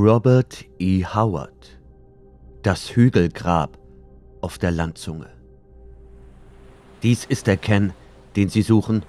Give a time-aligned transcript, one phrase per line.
[0.00, 1.04] Robert E.
[1.04, 1.76] Howard
[2.62, 3.76] Das Hügelgrab
[4.40, 5.26] auf der Landzunge
[7.02, 7.92] Dies ist der Ken,
[8.36, 9.02] den Sie suchen,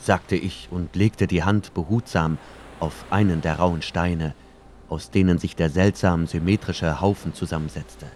[0.00, 2.38] sagte ich und legte die Hand behutsam
[2.80, 4.34] auf einen der rauen Steine,
[4.88, 8.06] aus denen sich der seltsam symmetrische Haufen zusammensetzte.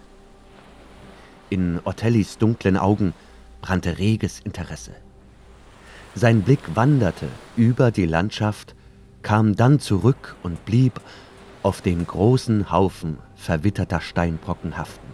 [1.49, 3.13] In Otellis dunklen Augen
[3.61, 4.91] brannte reges Interesse.
[6.13, 8.75] Sein Blick wanderte über die Landschaft,
[9.21, 10.99] kam dann zurück und blieb
[11.63, 15.07] auf dem großen Haufen verwitterter Steinbrocken haften.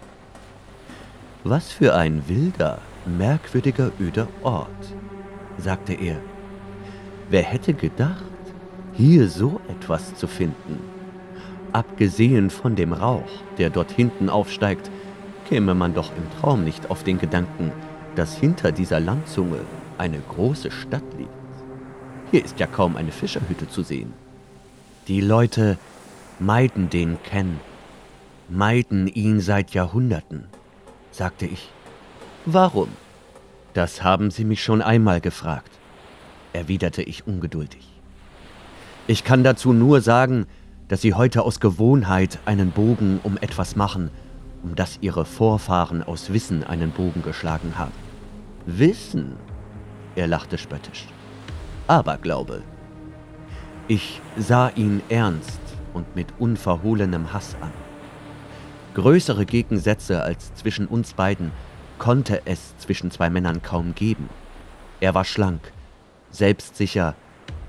[1.44, 4.68] Was für ein wilder, merkwürdiger, öder Ort,
[5.58, 6.18] sagte er.
[7.30, 8.23] Wer hätte gedacht,
[8.94, 10.80] hier so etwas zu finden?
[11.73, 14.90] Abgesehen von dem Rauch, der dort hinten aufsteigt,
[15.50, 17.72] käme man doch im Traum nicht auf den Gedanken,
[18.16, 19.59] dass hinter dieser Landzunge
[19.98, 21.30] eine große Stadt liegt.
[22.32, 24.14] Hier ist ja kaum eine Fischerhütte zu sehen.
[25.08, 25.78] Die Leute
[26.40, 27.59] meiden den Ken,
[28.50, 30.45] meiden ihn seit Jahrhunderten,
[31.12, 31.70] sagte ich.
[32.45, 32.89] Warum?
[33.73, 35.72] Das haben Sie mich schon einmal gefragt,
[36.53, 37.88] erwiderte ich ungeduldig.
[39.08, 40.45] Ich kann dazu nur sagen,
[40.88, 44.09] dass Sie heute aus Gewohnheit einen Bogen um etwas machen,
[44.64, 47.94] um das Ihre Vorfahren aus Wissen einen Bogen geschlagen haben.
[48.66, 49.36] Wissen?
[50.16, 51.06] Er lachte spöttisch.
[51.88, 52.64] Aberglaube.
[53.88, 55.67] Ich sah ihn ernst
[55.98, 57.72] und mit unverhohlenem Hass an.
[58.94, 61.52] Größere Gegensätze als zwischen uns beiden
[61.98, 64.30] konnte es zwischen zwei Männern kaum geben.
[65.00, 65.73] Er war schlank,
[66.30, 67.16] selbstsicher,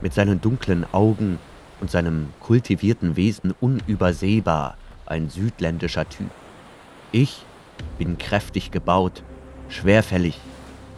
[0.00, 1.38] mit seinen dunklen Augen
[1.80, 6.30] und seinem kultivierten Wesen unübersehbar ein südländischer Typ.
[7.12, 7.44] Ich
[7.96, 9.22] bin kräftig gebaut,
[9.68, 10.38] schwerfällig,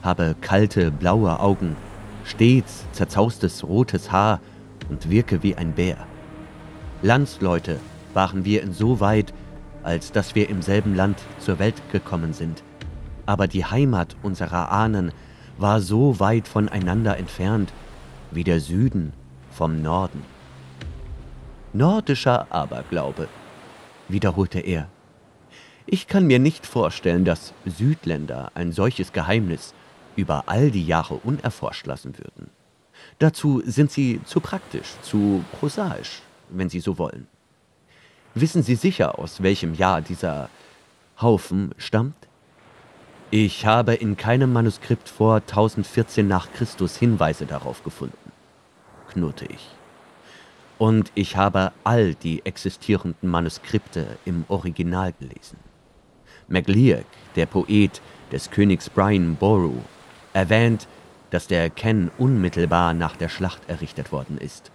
[0.03, 1.77] habe kalte, blaue Augen,
[2.25, 4.41] stets zerzaustes rotes Haar
[4.89, 6.10] und wirke wie ein Bär.
[7.03, 7.81] Landsleute
[8.13, 9.33] waren wir insoweit,
[9.83, 12.63] als dass wir im selben Land zur Welt gekommen sind.
[13.25, 15.13] Aber die Heimat unserer Ahnen
[15.57, 17.73] war so weit voneinander entfernt
[18.31, 19.15] wie der Süden
[19.51, 20.23] vom Norden.
[21.73, 23.29] Nordischer Aberglaube,
[24.09, 24.89] wiederholte er.
[25.87, 29.75] Ich kann mir nicht vorstellen, dass Südländer ein solches Geheimnis
[30.17, 32.51] über all die Jahre unerforscht lassen würden.
[33.19, 37.27] Dazu sind sie zu praktisch, zu prosaisch, wenn Sie so wollen.
[38.35, 40.49] Wissen Sie sicher, aus welchem Jahr dieser
[41.21, 42.15] Haufen stammt?
[43.33, 48.33] Ich habe in keinem Manuskript vor 1014 nach Christus Hinweise darauf gefunden,
[49.09, 49.69] knurrte ich.
[50.79, 55.59] Und ich habe all die existierenden Manuskripte im Original gelesen.
[56.49, 57.05] MacLeod,
[57.37, 58.01] der Poet
[58.33, 59.77] des Königs Brian Boru,
[60.33, 60.89] erwähnt,
[61.31, 64.73] dass der Ken unmittelbar nach der Schlacht errichtet worden ist.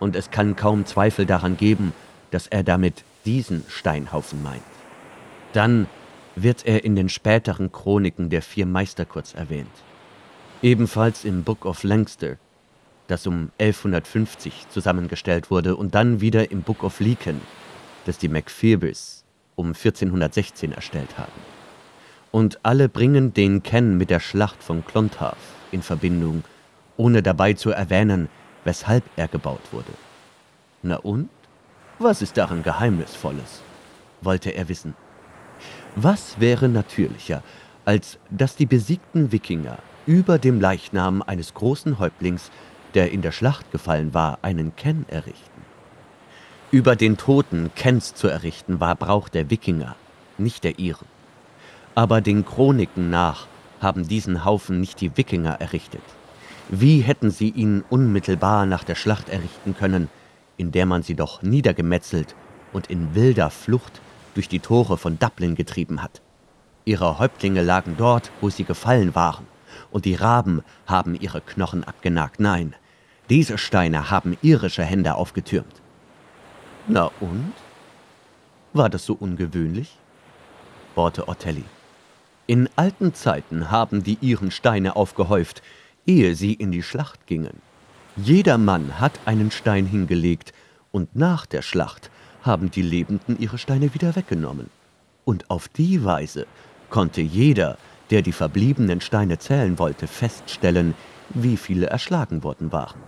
[0.00, 1.92] Und es kann kaum Zweifel daran geben,
[2.30, 4.62] dass er damit diesen Steinhaufen meint.
[5.52, 5.86] Dann
[6.36, 9.70] wird er in den späteren Chroniken der vier Meister kurz erwähnt.
[10.62, 12.36] Ebenfalls im Book of Leinster,
[13.06, 17.40] das um 1150 zusammengestellt wurde, und dann wieder im Book of Lecan,
[18.06, 19.24] das die MacPherbys
[19.56, 21.32] um 1416 erstellt haben.
[22.32, 25.38] Und alle bringen den Ken mit der Schlacht von Clontarf
[25.70, 26.42] in Verbindung,
[26.96, 28.28] ohne dabei zu erwähnen,
[28.64, 29.92] weshalb er gebaut wurde.
[30.82, 31.28] Na und?
[31.98, 33.62] Was ist daran Geheimnisvolles?
[34.20, 34.94] wollte er wissen.
[35.96, 37.42] Was wäre natürlicher,
[37.84, 42.50] als dass die besiegten Wikinger über dem Leichnam eines großen Häuptlings,
[42.94, 45.62] der in der Schlacht gefallen war, einen Ken errichten?
[46.70, 49.94] Über den Toten Kens zu errichten, war Brauch der Wikinger,
[50.38, 51.06] nicht der ihren.
[51.94, 53.46] Aber den Chroniken nach
[53.80, 56.02] haben diesen Haufen nicht die Wikinger errichtet.
[56.80, 60.08] Wie hätten sie ihn unmittelbar nach der Schlacht errichten können,
[60.56, 62.34] in der man sie doch niedergemetzelt
[62.72, 64.00] und in wilder Flucht
[64.34, 66.20] durch die Tore von Dublin getrieben hat?
[66.84, 69.46] Ihre Häuptlinge lagen dort, wo sie gefallen waren,
[69.92, 72.40] und die Raben haben ihre Knochen abgenagt.
[72.40, 72.74] Nein,
[73.30, 75.80] diese Steine haben irische Hände aufgetürmt.
[76.88, 77.52] Na und?
[78.72, 79.96] War das so ungewöhnlich?
[80.96, 81.64] bohrte Otelli.
[82.48, 85.62] In alten Zeiten haben die Iren Steine aufgehäuft,
[86.06, 87.60] ehe sie in die Schlacht gingen.
[88.16, 90.52] Jeder Mann hat einen Stein hingelegt,
[90.92, 92.10] und nach der Schlacht
[92.42, 94.70] haben die Lebenden ihre Steine wieder weggenommen.
[95.24, 96.46] Und auf die Weise
[96.90, 97.78] konnte jeder,
[98.10, 100.94] der die verbliebenen Steine zählen wollte, feststellen,
[101.30, 103.00] wie viele erschlagen worden waren.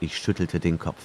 [0.00, 1.02] Ich schüttelte den Kopf.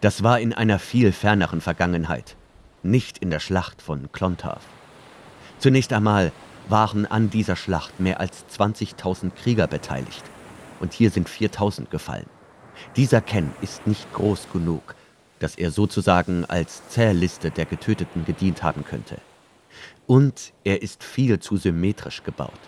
[0.00, 2.36] Das war in einer viel ferneren Vergangenheit,
[2.82, 4.62] nicht in der Schlacht von Clontarf.
[5.58, 6.32] Zunächst einmal
[6.68, 10.24] waren an dieser Schlacht mehr als 20.000 Krieger beteiligt
[10.80, 12.26] und hier sind 4.000 gefallen.
[12.96, 14.94] Dieser Ken ist nicht groß genug,
[15.40, 19.18] dass er sozusagen als Zähliste der Getöteten gedient haben könnte.
[20.06, 22.58] Und er ist viel zu symmetrisch gebaut.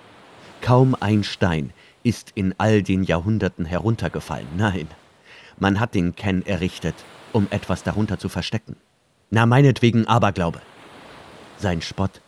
[0.60, 4.46] Kaum ein Stein ist in all den Jahrhunderten heruntergefallen.
[4.56, 4.88] Nein,
[5.58, 6.94] man hat den Ken errichtet,
[7.32, 8.76] um etwas darunter zu verstecken.
[9.30, 10.60] Na, meinetwegen Aberglaube.
[11.56, 12.20] Sein Spott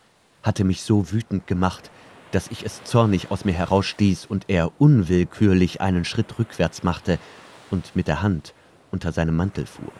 [0.43, 1.89] hatte mich so wütend gemacht,
[2.31, 7.19] dass ich es zornig aus mir herausstieß und er unwillkürlich einen Schritt rückwärts machte
[7.71, 8.53] und mit der Hand
[8.91, 9.91] unter seinem Mantel fuhr.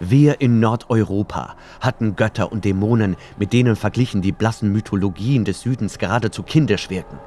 [0.00, 5.98] Wir in Nordeuropa hatten Götter und Dämonen, mit denen verglichen die blassen Mythologien des Südens
[5.98, 7.18] geradezu kindisch wirken.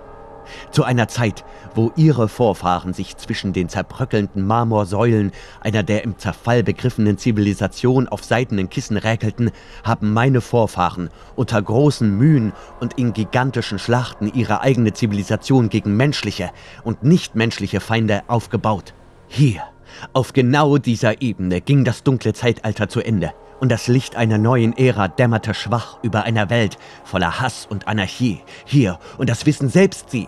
[0.72, 1.44] Zu einer Zeit,
[1.76, 5.32] wo ihre Vorfahren sich zwischen den zerbröckelnden Marmorsäulen
[5.62, 9.52] einer der im Zerfall begriffenen Zivilisation auf seidenen Kissen räkelten,
[9.84, 16.52] haben meine Vorfahren unter großen Mühen und in gigantischen Schlachten ihre eigene Zivilisation gegen menschliche
[16.84, 18.94] und nichtmenschliche Feinde aufgebaut.
[19.28, 19.62] Hier,
[20.12, 24.78] auf genau dieser Ebene ging das dunkle Zeitalter zu Ende und das Licht einer neuen
[24.78, 28.42] Ära dämmerte schwach über einer Welt voller Hass und Anarchie.
[28.66, 30.28] Hier, und das wissen selbst sie,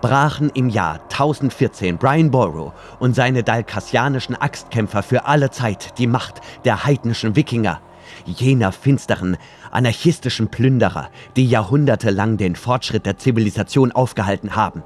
[0.00, 6.40] brachen im Jahr 1014 Brian Boru und seine dalkassianischen Axtkämpfer für alle Zeit die Macht
[6.64, 7.80] der heidnischen Wikinger,
[8.24, 9.36] jener finsteren,
[9.72, 14.84] anarchistischen Plünderer, die jahrhundertelang den Fortschritt der Zivilisation aufgehalten haben.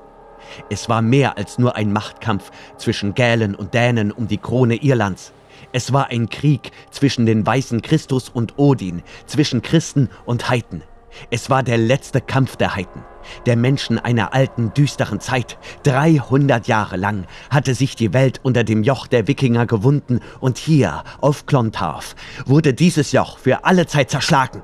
[0.71, 5.35] Es war mehr als nur ein Machtkampf zwischen Gälen und Dänen um die Krone Irlands.
[5.73, 10.83] Es war ein Krieg zwischen den weißen Christus und Odin, zwischen Christen und Heiden.
[11.31, 13.03] Es war der letzte Kampf der Heiden,
[13.47, 15.59] der Menschen einer alten, düsteren Zeit.
[15.85, 21.03] 300 Jahre lang hatte sich die Welt unter dem Joch der Wikinger gewunden und hier,
[21.21, 22.15] auf Clontarf,
[22.47, 24.63] wurde dieses Joch für alle Zeit zerschlagen.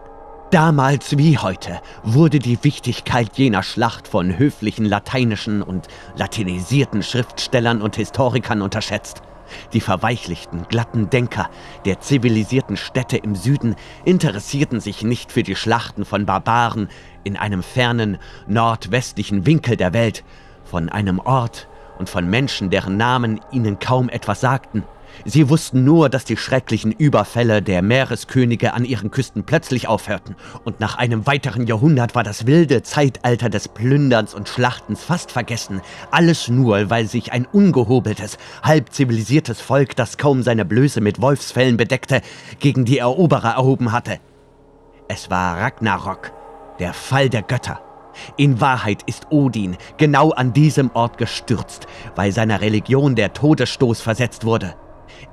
[0.52, 7.96] Damals wie heute wurde die Wichtigkeit jener Schlacht von höflichen lateinischen und latinisierten Schriftstellern und
[7.96, 9.22] Historikern unterschätzt.
[9.72, 11.50] Die verweichlichten, glatten Denker
[11.84, 16.88] der zivilisierten Städte im Süden interessierten sich nicht für die Schlachten von Barbaren
[17.24, 20.24] in einem fernen, nordwestlichen Winkel der Welt,
[20.64, 24.84] von einem Ort und von Menschen, deren Namen ihnen kaum etwas sagten.
[25.24, 30.80] Sie wussten nur, dass die schrecklichen Überfälle der Meereskönige an ihren Küsten plötzlich aufhörten, und
[30.80, 35.80] nach einem weiteren Jahrhundert war das wilde Zeitalter des Plünderns und Schlachtens fast vergessen,
[36.10, 41.76] alles nur, weil sich ein ungehobeltes, halb zivilisiertes Volk, das kaum seine Blöße mit Wolfsfällen
[41.76, 42.20] bedeckte,
[42.60, 44.18] gegen die Eroberer erhoben hatte.
[45.08, 46.32] Es war Ragnarok,
[46.78, 47.80] der Fall der Götter.
[48.36, 54.44] In Wahrheit ist Odin genau an diesem Ort gestürzt, weil seiner Religion der Todesstoß versetzt
[54.44, 54.74] wurde.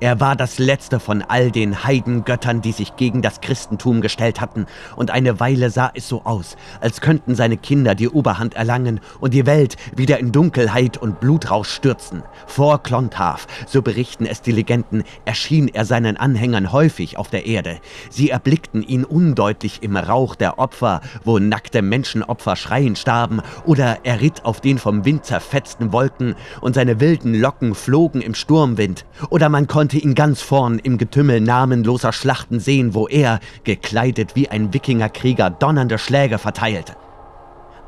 [0.00, 4.66] Er war das letzte von all den Heidengöttern, die sich gegen das Christentum gestellt hatten,
[4.96, 9.34] und eine Weile sah es so aus, als könnten seine Kinder die Oberhand erlangen und
[9.34, 12.22] die Welt wieder in Dunkelheit und Blutrausch stürzen.
[12.46, 17.78] Vor Clontarf, so berichten es die Legenden, erschien er seinen Anhängern häufig auf der Erde.
[18.10, 24.20] Sie erblickten ihn undeutlich im Rauch der Opfer, wo nackte Menschenopfer schreiend starben, oder er
[24.20, 29.48] ritt auf den vom Wind zerfetzten Wolken und seine wilden Locken flogen im Sturmwind, oder
[29.48, 34.72] man konnte ihn ganz vorn im Getümmel namenloser Schlachten sehen, wo er, gekleidet wie ein
[34.72, 36.94] Wikingerkrieger, donnernde Schläge verteilte.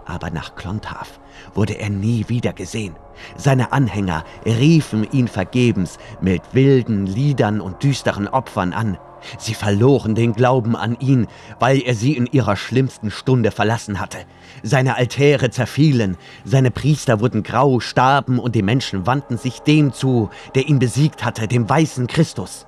[0.05, 1.21] Aber nach Clontarf
[1.55, 2.97] wurde er nie wieder gesehen.
[3.37, 8.99] Seine Anhänger riefen ihn vergebens mit wilden Liedern und düsteren Opfern an.
[9.39, 11.27] Sie verloren den Glauben an ihn,
[11.59, 14.19] weil er sie in ihrer schlimmsten Stunde verlassen hatte.
[14.63, 20.31] Seine Altäre zerfielen, seine Priester wurden grau, starben und die Menschen wandten sich dem zu,
[20.55, 22.67] der ihn besiegt hatte, dem weißen Christus.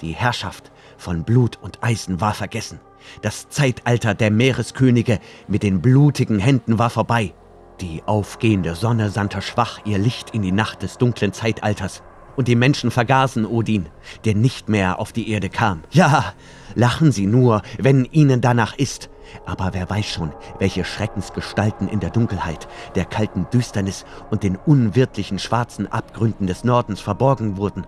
[0.00, 2.80] Die Herrschaft von Blut und Eisen war vergessen.
[3.22, 7.32] Das Zeitalter der Meereskönige mit den blutigen Händen war vorbei.
[7.80, 12.02] Die aufgehende Sonne sandte schwach ihr Licht in die Nacht des dunklen Zeitalters
[12.36, 13.86] und die Menschen vergaßen Odin,
[14.24, 15.82] der nicht mehr auf die Erde kam.
[15.90, 16.32] Ja,
[16.74, 19.10] lachen sie nur, wenn ihnen danach ist.
[19.46, 25.38] Aber wer weiß schon, welche Schreckensgestalten in der Dunkelheit, der kalten Düsternis und den unwirtlichen
[25.38, 27.86] schwarzen Abgründen des Nordens verborgen wurden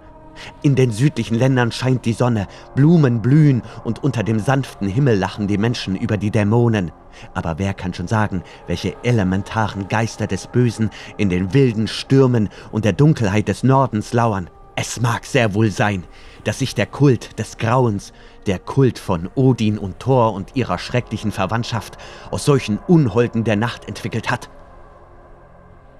[0.63, 5.49] in den südlichen Ländern scheint die Sonne, Blumen blühen und unter dem sanften Himmel lachen
[5.49, 6.93] die Menschen über die Dämonen.
[7.35, 12.85] Aber wer kann schon sagen, welche elementaren Geister des Bösen in den wilden Stürmen und
[12.85, 14.49] der Dunkelheit des Nordens lauern?
[14.75, 16.05] Es mag sehr wohl sein,
[16.45, 18.13] dass sich der Kult des Grauens,
[18.47, 21.99] der Kult von Odin und Thor und ihrer schrecklichen Verwandtschaft
[22.31, 24.49] aus solchen Unholden der Nacht entwickelt hat.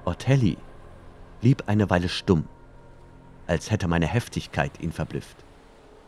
[0.05, 0.57] Ortelli
[1.41, 2.45] blieb eine Weile stumm
[3.53, 5.37] als hätte meine Heftigkeit ihn verblüfft.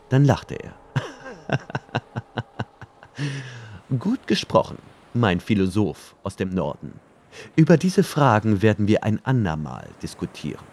[0.09, 0.73] Dann lachte er.
[3.99, 4.79] Gut gesprochen,
[5.13, 6.99] mein Philosoph aus dem Norden.
[7.55, 10.65] Über diese Fragen werden wir ein andermal diskutieren.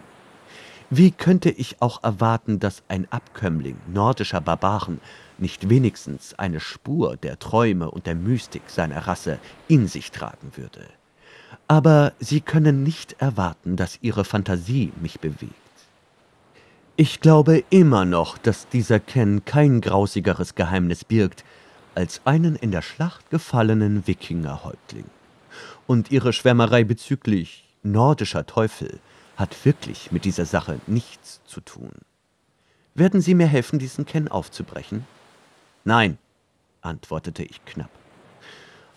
[0.89, 4.99] Wie könnte ich auch erwarten, dass ein Abkömmling nordischer Barbaren
[5.37, 9.37] nicht wenigstens eine Spur der Träume und der Mystik seiner Rasse
[9.67, 10.85] in sich tragen würde?
[11.67, 15.62] Aber Sie können nicht erwarten, dass Ihre Fantasie mich bewegt.
[16.95, 21.43] Ich glaube immer noch, dass dieser Ken kein grausigeres Geheimnis birgt
[21.95, 25.05] als einen in der Schlacht gefallenen Wikingerhäuptling.
[25.87, 28.99] Und Ihre Schwärmerei bezüglich nordischer Teufel
[29.37, 31.93] hat wirklich mit dieser Sache nichts zu tun.
[32.93, 35.07] Werden Sie mir helfen, diesen Ken aufzubrechen?
[35.85, 36.19] Nein,
[36.81, 37.89] antwortete ich knapp.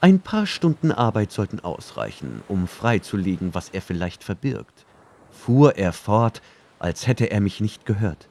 [0.03, 4.85] Ein paar Stunden Arbeit sollten ausreichen, um freizulegen, was er vielleicht verbirgt,
[5.31, 6.43] fuhr er fort,
[6.79, 8.29] als hätte er mich nicht gehört.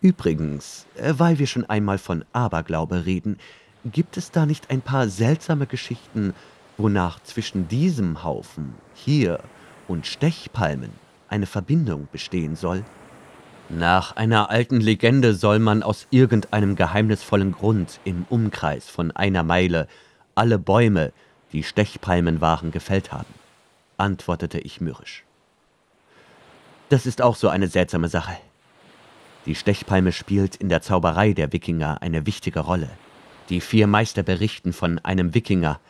[0.00, 3.38] Übrigens, äh, weil wir schon einmal von Aberglaube reden,
[3.84, 6.34] gibt es da nicht ein paar seltsame Geschichten,
[6.76, 9.40] wonach zwischen diesem Haufen hier
[9.88, 10.90] und Stechpalmen
[11.28, 12.84] eine Verbindung bestehen soll?
[13.70, 19.88] Nach einer alten Legende soll man aus irgendeinem geheimnisvollen Grund im Umkreis von einer Meile
[20.34, 21.12] alle Bäume,
[21.52, 23.32] die Stechpalmen waren, gefällt haben,
[23.96, 25.23] antwortete ich mürrisch.
[26.94, 28.36] Das ist auch so eine seltsame Sache.
[29.46, 32.88] Die Stechpalme spielt in der Zauberei der Wikinger eine wichtige Rolle.
[33.48, 35.80] Die vier Meister berichten von einem Wikinger,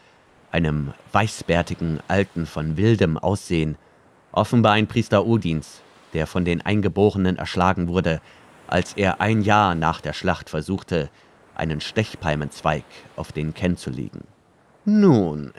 [0.50, 3.76] einem weißbärtigen Alten von wildem Aussehen,
[4.32, 5.82] offenbar ein Priester Odins,
[6.14, 8.23] der von den Eingeborenen erschlagen wurde,
[8.66, 11.11] als er ein Jahr nach der Schlacht versuchte,
[11.54, 12.84] einen Stechpalmenzweig
[13.16, 14.26] auf den Ken zu legen.
[14.87, 15.52] Nun,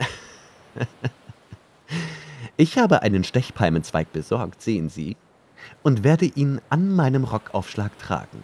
[2.56, 5.16] ich habe einen Stechpalmenzweig besorgt, sehen Sie,
[5.82, 8.42] und werde ihn an meinem Rockaufschlag tragen.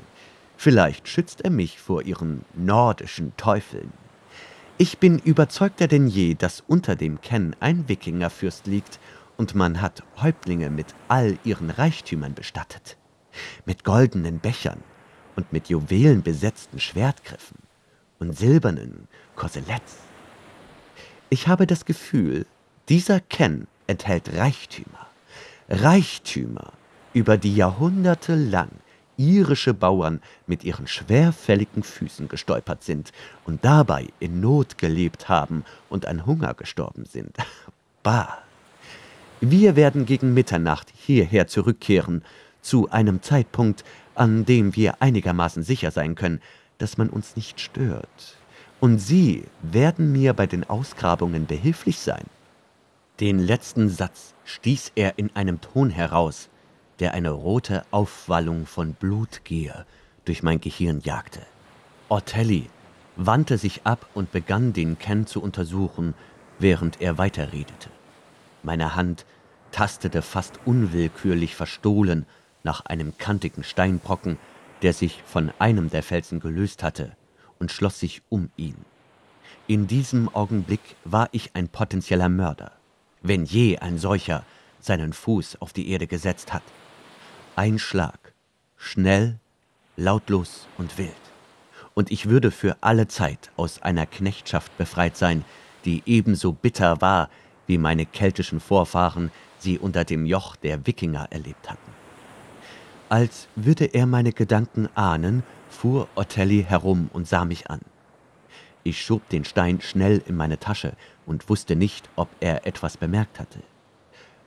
[0.56, 3.92] Vielleicht schützt er mich vor Ihren nordischen Teufeln.
[4.78, 8.98] Ich bin überzeugter denn je, dass unter dem Ken ein Wikingerfürst liegt
[9.36, 12.96] und man hat Häuptlinge mit all ihren Reichtümern bestattet,
[13.64, 14.80] mit goldenen Bechern
[15.36, 17.58] und mit Juwelen besetzten Schwertgriffen
[18.18, 19.98] und silbernen Korseletts.
[21.28, 22.46] Ich habe das Gefühl,
[22.88, 25.06] dieser Ken enthält Reichtümer,
[25.68, 26.72] Reichtümer,
[27.14, 28.70] über die Jahrhunderte lang
[29.16, 33.12] irische Bauern mit ihren schwerfälligen Füßen gestolpert sind
[33.44, 37.36] und dabei in Not gelebt haben und an Hunger gestorben sind.
[38.02, 38.38] Bah!
[39.40, 42.24] Wir werden gegen Mitternacht hierher zurückkehren,
[42.62, 46.40] zu einem Zeitpunkt, an dem wir einigermaßen sicher sein können,
[46.78, 48.36] dass man uns nicht stört.
[48.80, 52.24] Und Sie werden mir bei den Ausgrabungen behilflich sein.
[53.20, 56.48] Den letzten Satz stieß er in einem Ton heraus,
[57.02, 59.86] der eine rote Aufwallung von Blutgier
[60.24, 61.40] durch mein Gehirn jagte.
[62.08, 62.70] Ortelli
[63.16, 66.14] wandte sich ab und begann den Ken zu untersuchen,
[66.60, 67.90] während er weiterredete.
[68.62, 69.26] Meine Hand
[69.72, 72.24] tastete fast unwillkürlich verstohlen
[72.62, 74.38] nach einem kantigen Steinbrocken,
[74.82, 77.16] der sich von einem der Felsen gelöst hatte,
[77.58, 78.76] und schloss sich um ihn.
[79.66, 82.70] In diesem Augenblick war ich ein potenzieller Mörder,
[83.22, 84.44] wenn je ein solcher
[84.78, 86.62] seinen Fuß auf die Erde gesetzt hat.
[87.54, 88.32] Ein Schlag,
[88.78, 89.38] schnell,
[89.98, 91.12] lautlos und wild.
[91.92, 95.44] Und ich würde für alle Zeit aus einer Knechtschaft befreit sein,
[95.84, 97.28] die ebenso bitter war
[97.66, 101.92] wie meine keltischen Vorfahren sie unter dem Joch der Wikinger erlebt hatten.
[103.10, 107.80] Als würde er meine Gedanken ahnen, fuhr Otelli herum und sah mich an.
[108.82, 110.94] Ich schob den Stein schnell in meine Tasche
[111.26, 113.60] und wusste nicht, ob er etwas bemerkt hatte.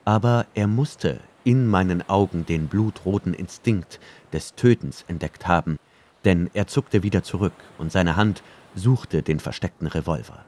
[0.04, 4.00] Aber er musste in meinen Augen den blutroten Instinkt
[4.32, 5.78] des Tötens entdeckt haben,
[6.24, 8.42] denn er zuckte wieder zurück und seine Hand
[8.74, 10.44] suchte den versteckten Revolver.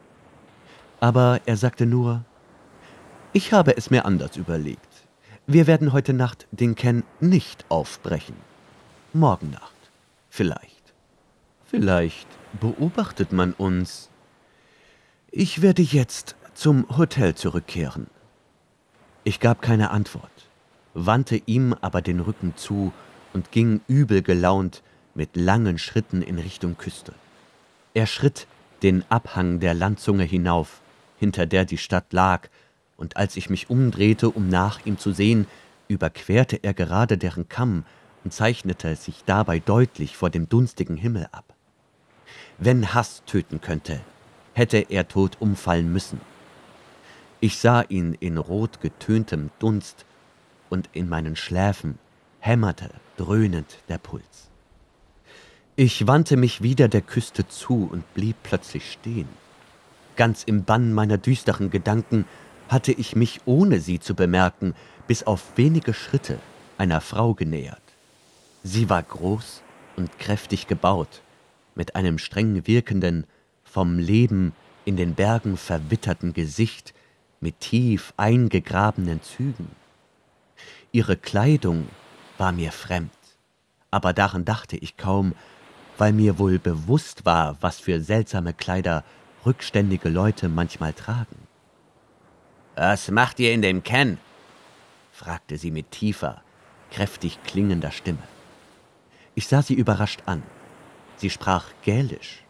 [0.98, 2.24] Aber er sagte nur,
[3.32, 5.06] ich habe es mir anders überlegt.
[5.46, 8.34] Wir werden heute Nacht den Ken nicht aufbrechen.
[9.12, 9.72] Morgen Nacht.
[10.28, 10.94] Vielleicht.
[11.64, 12.26] Vielleicht
[12.60, 14.10] beobachtet man uns.
[15.30, 18.08] Ich werde jetzt zum Hotel zurückkehren.
[19.22, 20.37] Ich gab keine Antwort,
[21.06, 22.92] wandte ihm aber den Rücken zu
[23.32, 24.82] und ging übel gelaunt
[25.14, 27.12] mit langen Schritten in Richtung Küste.
[27.94, 28.46] Er schritt
[28.82, 30.80] den Abhang der Landzunge hinauf,
[31.18, 32.48] hinter der die Stadt lag
[32.96, 35.46] und als ich mich umdrehte, um nach ihm zu sehen,
[35.88, 37.84] überquerte er gerade deren Kamm
[38.24, 41.54] und zeichnete sich dabei deutlich vor dem dunstigen Himmel ab.
[42.58, 44.00] Wenn Hass töten könnte,
[44.52, 46.20] hätte er tot umfallen müssen.
[47.40, 50.04] Ich sah ihn in rot getöntem Dunst,
[50.70, 51.98] und in meinen Schläfen
[52.40, 54.48] hämmerte dröhnend der Puls.
[55.76, 59.28] Ich wandte mich wieder der Küste zu und blieb plötzlich stehen.
[60.16, 62.24] Ganz im Bann meiner düsteren Gedanken
[62.68, 64.74] hatte ich mich, ohne sie zu bemerken,
[65.06, 66.38] bis auf wenige Schritte
[66.76, 67.80] einer Frau genähert,
[68.62, 69.62] Sie war groß
[69.96, 71.22] und kräftig gebaut,
[71.74, 73.24] mit einem streng wirkenden,
[73.64, 74.52] vom Leben
[74.84, 76.92] in den Bergen verwitterten Gesicht
[77.40, 79.68] mit tief eingegrabenen Zügen.
[80.90, 81.88] Ihre Kleidung
[82.38, 83.12] war mir fremd,
[83.90, 85.34] aber daran dachte ich kaum,
[85.98, 89.04] weil mir wohl bewusst war, was für seltsame Kleider
[89.44, 91.36] rückständige Leute manchmal tragen.
[92.74, 94.18] Was macht ihr in dem Ken?
[95.12, 96.42] fragte sie mit tiefer,
[96.90, 98.22] kräftig klingender Stimme.
[99.34, 100.42] Ich sah sie überrascht an.
[101.16, 102.44] Sie sprach Gälisch,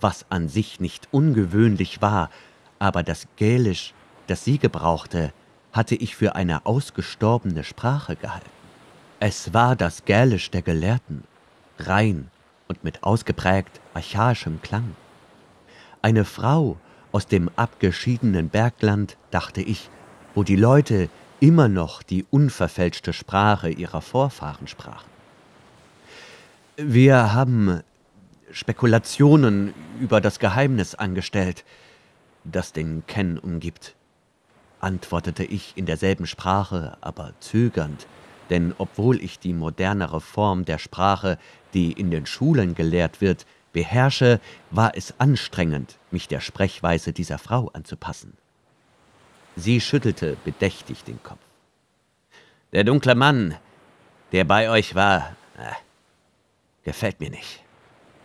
[0.00, 2.30] was an sich nicht ungewöhnlich war,
[2.78, 3.92] aber das Gälisch,
[4.28, 5.32] das sie gebrauchte,
[5.78, 8.50] hatte ich für eine ausgestorbene Sprache gehalten.
[9.20, 11.22] Es war das Gälisch der Gelehrten,
[11.78, 12.32] rein
[12.66, 14.96] und mit ausgeprägt archaischem Klang.
[16.02, 16.78] Eine Frau
[17.12, 19.88] aus dem abgeschiedenen Bergland, dachte ich,
[20.34, 25.08] wo die Leute immer noch die unverfälschte Sprache ihrer Vorfahren sprachen.
[26.76, 27.82] Wir haben
[28.50, 31.64] Spekulationen über das Geheimnis angestellt,
[32.42, 33.94] das den Ken umgibt,
[34.80, 38.06] antwortete ich in derselben Sprache, aber zögernd,
[38.50, 41.38] denn obwohl ich die modernere Form der Sprache,
[41.74, 47.70] die in den Schulen gelehrt wird, beherrsche, war es anstrengend, mich der Sprechweise dieser Frau
[47.72, 48.36] anzupassen.
[49.56, 51.40] Sie schüttelte bedächtig den Kopf.
[52.72, 53.56] Der dunkle Mann,
[54.32, 55.72] der bei euch war, äh,
[56.84, 57.62] gefällt mir nicht,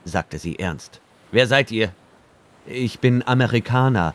[0.05, 1.01] sagte sie ernst.
[1.31, 1.91] Wer seid ihr?
[2.65, 4.13] Ich bin Amerikaner,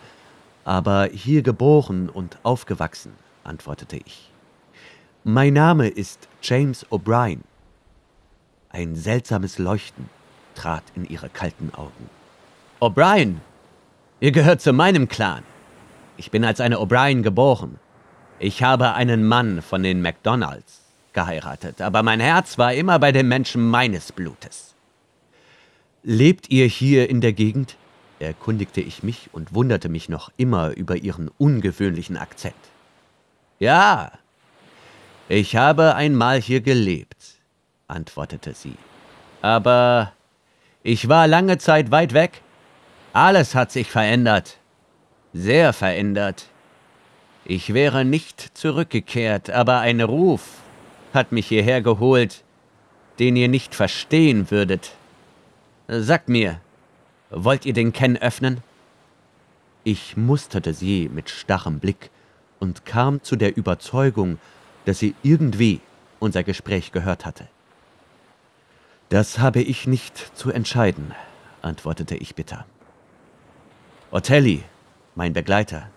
[0.68, 4.30] aber hier geboren und aufgewachsen, antwortete ich.
[5.24, 7.40] Mein Name ist James O'Brien.
[8.68, 10.10] Ein seltsames Leuchten
[10.54, 12.10] trat in ihre kalten Augen.
[12.80, 13.36] O'Brien,
[14.20, 15.42] ihr gehört zu meinem Clan.
[16.18, 17.78] Ich bin als eine O'Brien geboren.
[18.38, 20.82] Ich habe einen Mann von den McDonalds
[21.14, 24.74] geheiratet, aber mein Herz war immer bei den Menschen meines Blutes.
[26.02, 27.78] Lebt ihr hier in der Gegend?
[28.20, 32.54] Erkundigte ich mich und wunderte mich noch immer über ihren ungewöhnlichen Akzent.
[33.58, 34.12] Ja,
[35.28, 37.36] ich habe einmal hier gelebt,
[37.86, 38.76] antwortete sie.
[39.42, 40.12] Aber
[40.82, 42.42] ich war lange Zeit weit weg.
[43.12, 44.58] Alles hat sich verändert.
[45.32, 46.46] Sehr verändert.
[47.44, 50.42] Ich wäre nicht zurückgekehrt, aber ein Ruf
[51.14, 52.42] hat mich hierher geholt,
[53.18, 54.92] den ihr nicht verstehen würdet.
[55.88, 56.60] Sagt mir,
[57.30, 58.62] wollt ihr den Ken öffnen?
[59.84, 62.10] Ich musterte sie mit starrem Blick
[62.58, 64.38] und kam zu der Überzeugung,
[64.84, 65.80] dass sie irgendwie
[66.18, 67.48] unser Gespräch gehört hatte.
[69.08, 71.14] Das habe ich nicht zu entscheiden,
[71.62, 72.66] antwortete ich bitter.
[74.10, 74.64] Otelli,
[75.14, 75.90] mein Begleiter,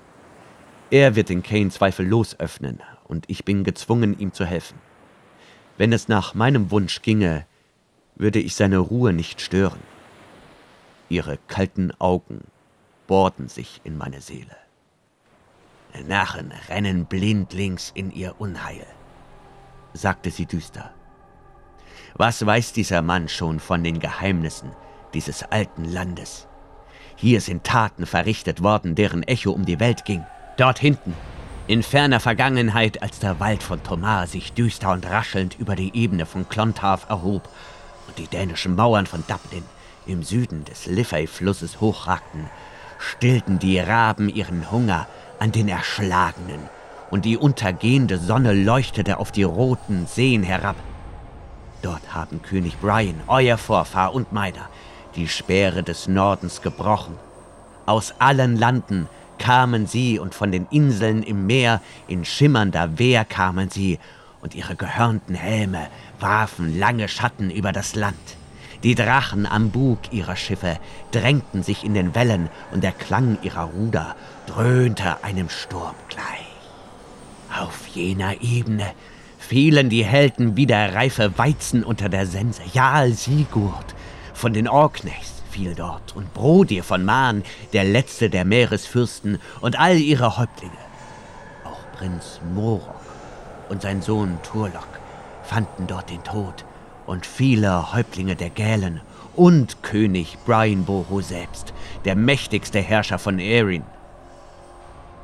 [0.89, 4.77] er wird den Kane zweifellos öffnen, und ich bin gezwungen, ihm zu helfen.
[5.77, 7.45] Wenn es nach meinem Wunsch ginge,
[8.15, 9.79] würde ich seine Ruhe nicht stören.
[11.11, 12.45] Ihre kalten Augen
[13.05, 14.55] bohrten sich in meine Seele.
[16.07, 18.85] Narren rennen blindlings in ihr Unheil,
[19.91, 20.93] sagte sie düster.
[22.13, 24.71] Was weiß dieser Mann schon von den Geheimnissen
[25.13, 26.47] dieses alten Landes?
[27.17, 30.25] Hier sind Taten verrichtet worden, deren Echo um die Welt ging.
[30.55, 31.13] Dort hinten,
[31.67, 36.25] in ferner Vergangenheit, als der Wald von Tomar sich düster und raschelnd über die Ebene
[36.25, 37.49] von Clontarf erhob
[38.07, 39.65] und die dänischen Mauern von Dublin
[40.05, 42.45] im Süden des Liffey-Flusses hochragten,
[42.99, 45.07] stillten die Raben ihren Hunger
[45.39, 46.69] an den Erschlagenen,
[47.09, 50.77] und die untergehende Sonne leuchtete auf die roten Seen herab.
[51.81, 54.69] Dort haben König Brian, euer Vorfahr und meiner,
[55.15, 57.17] die Speere des Nordens gebrochen.
[57.85, 59.09] Aus allen Landen
[59.39, 63.99] kamen sie und von den Inseln im Meer in schimmernder Wehr kamen sie,
[64.41, 65.87] und ihre gehörnten Helme
[66.19, 68.37] warfen lange Schatten über das Land.
[68.83, 70.77] Die Drachen am Bug ihrer Schiffe
[71.11, 74.15] drängten sich in den Wellen, und der Klang ihrer Ruder
[74.47, 76.25] dröhnte einem Sturm gleich.
[77.59, 78.87] Auf jener Ebene
[79.37, 82.61] fielen die Helden wie der reife Weizen unter der Sense.
[82.73, 83.93] Jarl Sigurd
[84.33, 89.97] von den Orkneys fiel dort und Brodir von Mahn, der letzte der Meeresfürsten und all
[89.97, 90.73] ihre Häuptlinge.
[91.65, 92.95] Auch Prinz Morok
[93.69, 94.87] und sein Sohn Turlok
[95.43, 96.65] fanden dort den Tod
[97.11, 99.01] und viele Häuptlinge der Gälen
[99.35, 101.73] und König Brian Boho selbst,
[102.05, 103.83] der mächtigste Herrscher von Erin.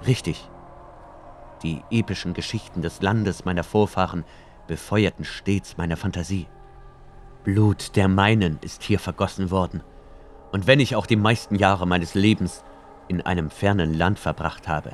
[0.06, 0.50] Richtig,
[1.64, 4.26] die epischen Geschichten des Landes meiner Vorfahren
[4.68, 6.48] befeuerten stets meine Fantasie.
[7.46, 9.82] Blut der meinen ist hier vergossen worden,
[10.52, 12.66] und wenn ich auch die meisten Jahre meines Lebens
[13.08, 14.92] in einem fernen Land verbracht habe,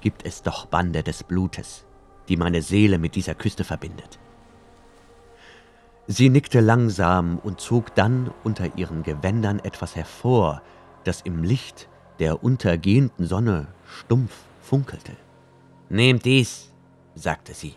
[0.00, 1.84] gibt es doch Bande des Blutes,
[2.30, 4.18] die meine Seele mit dieser Küste verbindet.
[6.06, 10.60] Sie nickte langsam und zog dann unter ihren Gewändern etwas hervor,
[11.04, 11.88] das im Licht
[12.18, 15.12] der untergehenden Sonne stumpf funkelte.
[15.88, 16.72] Nehmt dies,
[17.14, 17.74] sagte sie.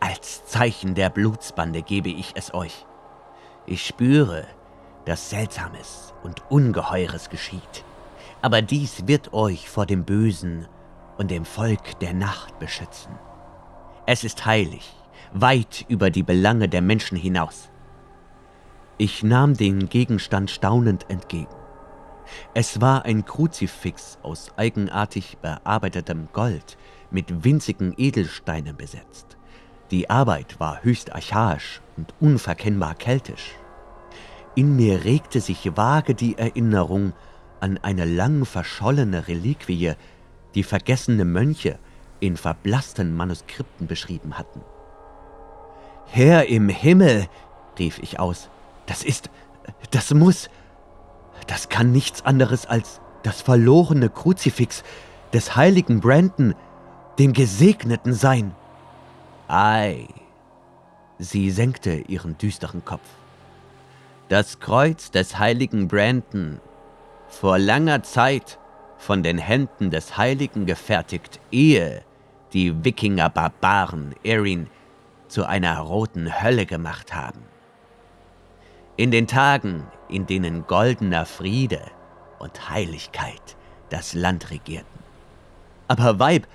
[0.00, 2.86] Als Zeichen der Blutsbande gebe ich es euch.
[3.66, 4.46] Ich spüre,
[5.04, 7.84] dass Seltsames und Ungeheures geschieht,
[8.42, 10.66] aber dies wird euch vor dem Bösen
[11.18, 13.12] und dem Volk der Nacht beschützen.
[14.06, 14.92] Es ist heilig,
[15.34, 17.68] weit über die Belange der Menschen hinaus.
[18.98, 21.52] Ich nahm den Gegenstand staunend entgegen.
[22.54, 26.78] Es war ein Kruzifix aus eigenartig bearbeitetem Gold
[27.10, 29.36] mit winzigen Edelsteinen besetzt.
[29.90, 33.56] Die Arbeit war höchst archaisch und unverkennbar keltisch.
[34.54, 37.12] In mir regte sich vage die Erinnerung
[37.58, 39.94] an eine lang verschollene Reliquie,
[40.54, 41.80] die vergessene Mönche
[42.20, 44.60] in verblassten Manuskripten beschrieben hatten.
[46.06, 47.26] Herr im Himmel,
[47.78, 48.48] rief ich aus,
[48.86, 49.30] das ist,
[49.90, 50.48] das muss,
[51.46, 54.84] das kann nichts anderes als das verlorene Kruzifix
[55.32, 56.54] des heiligen Brandon,
[57.18, 58.54] dem Gesegneten sein.
[59.48, 60.06] Ei,
[61.18, 63.06] sie senkte ihren düsteren Kopf.
[64.28, 66.60] Das Kreuz des heiligen Brandon,
[67.28, 68.58] vor langer Zeit
[68.98, 72.02] von den Händen des Heiligen gefertigt, ehe
[72.52, 74.68] die Wikinger-Barbaren Erin
[75.34, 77.40] zu einer roten Hölle gemacht haben.
[78.96, 81.80] In den Tagen, in denen goldener Friede
[82.38, 83.56] und Heiligkeit
[83.90, 85.00] das Land regierten.
[85.88, 86.46] Aber Weib,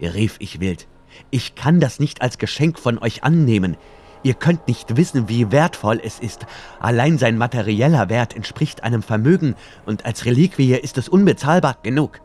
[0.00, 0.86] rief ich wild,
[1.30, 3.76] ich kann das nicht als Geschenk von euch annehmen.
[4.22, 6.46] Ihr könnt nicht wissen, wie wertvoll es ist.
[6.78, 12.20] Allein sein materieller Wert entspricht einem Vermögen, und als Reliquie ist es unbezahlbar genug.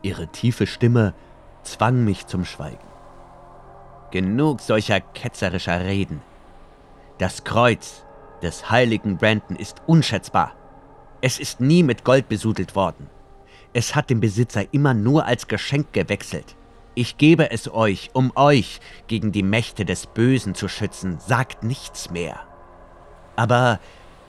[0.00, 1.12] Ihre tiefe Stimme
[1.62, 2.91] zwang mich zum Schweigen.
[4.12, 6.20] Genug solcher ketzerischer Reden.
[7.16, 8.04] Das Kreuz
[8.42, 10.52] des heiligen Brandon ist unschätzbar.
[11.22, 13.08] Es ist nie mit Gold besudelt worden.
[13.72, 16.56] Es hat den Besitzer immer nur als Geschenk gewechselt.
[16.94, 21.18] Ich gebe es euch, um euch gegen die Mächte des Bösen zu schützen.
[21.18, 22.38] Sagt nichts mehr.
[23.34, 23.80] Aber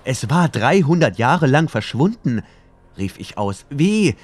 [0.06, 2.42] es war 300 Jahre lang verschwunden,
[2.98, 3.66] rief ich aus.
[3.70, 4.16] Wie?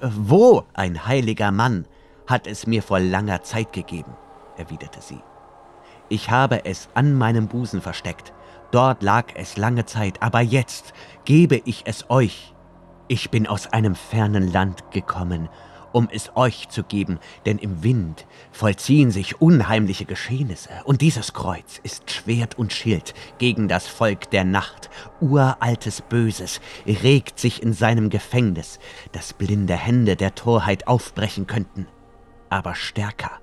[0.00, 0.62] Wo?
[0.74, 1.86] Ein heiliger Mann
[2.28, 4.14] hat es mir vor langer Zeit gegeben
[4.58, 5.20] erwiderte sie.
[6.08, 8.32] Ich habe es an meinem Busen versteckt.
[8.70, 10.92] Dort lag es lange Zeit, aber jetzt
[11.24, 12.54] gebe ich es euch.
[13.08, 15.48] Ich bin aus einem fernen Land gekommen,
[15.92, 21.80] um es euch zu geben, denn im Wind vollziehen sich unheimliche Geschehnisse, und dieses Kreuz
[21.82, 24.90] ist Schwert und Schild gegen das Volk der Nacht.
[25.20, 28.78] Uraltes Böses regt sich in seinem Gefängnis,
[29.12, 31.86] das blinde Hände der Torheit aufbrechen könnten.
[32.50, 33.40] Aber stärker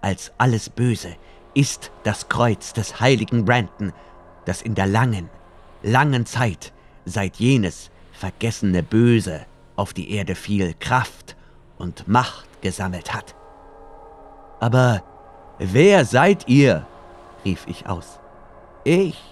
[0.00, 1.16] als alles Böse
[1.54, 3.92] ist das Kreuz des heiligen Brandon,
[4.44, 5.28] das in der langen,
[5.82, 6.72] langen Zeit
[7.04, 11.36] seit jenes vergessene Böse auf die Erde fiel, Kraft
[11.78, 13.34] und Macht gesammelt hat.
[14.60, 15.02] Aber
[15.58, 16.86] wer seid ihr?
[17.44, 18.18] rief ich aus.
[18.84, 19.22] Ich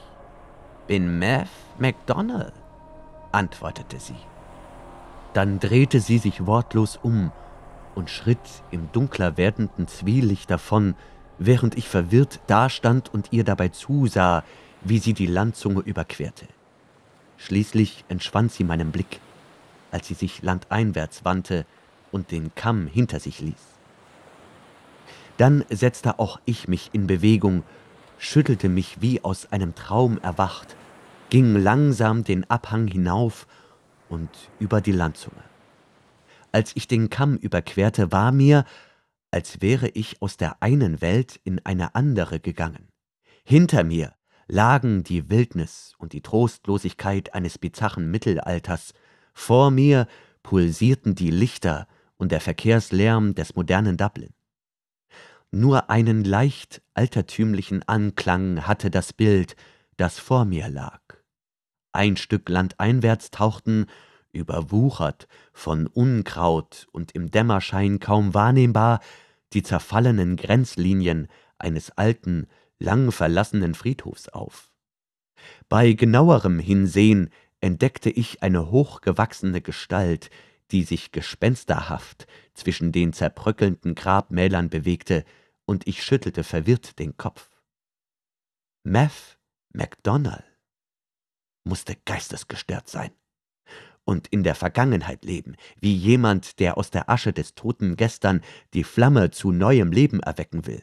[0.87, 1.49] bin Mav
[1.79, 2.53] MacDonald,
[3.33, 4.17] antwortete sie.
[5.33, 7.33] Dann drehte sie sich wortlos um
[7.97, 8.39] und schritt
[8.71, 10.95] im dunkler werdenden Zwielicht davon,
[11.39, 14.45] während ich verwirrt dastand und ihr dabei zusah,
[14.83, 16.47] wie sie die Landzunge überquerte.
[17.39, 19.21] Schließlich entschwand sie meinem Blick,
[19.91, 21.67] als sie sich landeinwärts wandte
[22.13, 23.55] und den Kamm hinter sich ließ.
[25.39, 27.63] Dann setzte auch ich mich in Bewegung,
[28.19, 30.77] schüttelte mich wie aus einem Traum erwacht,
[31.29, 33.47] ging langsam den Abhang hinauf
[34.09, 35.43] und über die Landzunge.
[36.57, 38.65] Als ich den Kamm überquerte, war mir,
[39.31, 42.89] als wäre ich aus der einen Welt in eine andere gegangen.
[43.45, 44.15] Hinter mir
[44.49, 48.95] lagen die Wildnis und die Trostlosigkeit eines bizarren Mittelalters,
[49.35, 50.09] vor mir
[50.43, 54.33] pulsierten die Lichter und der Verkehrslärm des modernen Dublin.
[55.51, 59.57] Nur einen leicht altertümlichen Anklang hatte das Bild,
[59.99, 61.03] das vor mir lag.
[61.93, 63.85] Ein Stück landeinwärts tauchten
[64.37, 69.01] überwuchert von Unkraut und im Dämmerschein kaum wahrnehmbar
[69.53, 72.47] die zerfallenen Grenzlinien eines alten,
[72.79, 74.71] lang verlassenen Friedhofs auf.
[75.69, 80.31] Bei genauerem Hinsehen entdeckte ich eine hochgewachsene Gestalt,
[80.71, 85.25] die sich gespensterhaft zwischen den zerbröckelnden Grabmälern bewegte,
[85.65, 87.51] und ich schüttelte verwirrt den Kopf.
[88.85, 89.37] Math
[89.73, 90.45] MacDonald
[91.65, 93.11] musste geistesgestört sein
[94.07, 98.41] und in der Vergangenheit leben, wie jemand, der aus der Asche des toten Gestern
[98.73, 100.83] die Flamme zu neuem Leben erwecken will.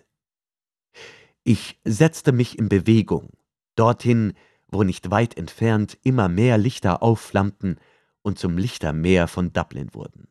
[1.44, 3.30] Ich setzte mich in Bewegung,
[3.76, 4.34] dorthin,
[4.68, 7.78] wo nicht weit entfernt immer mehr Lichter aufflammten
[8.22, 10.28] und zum Lichtermeer von Dublin wurden.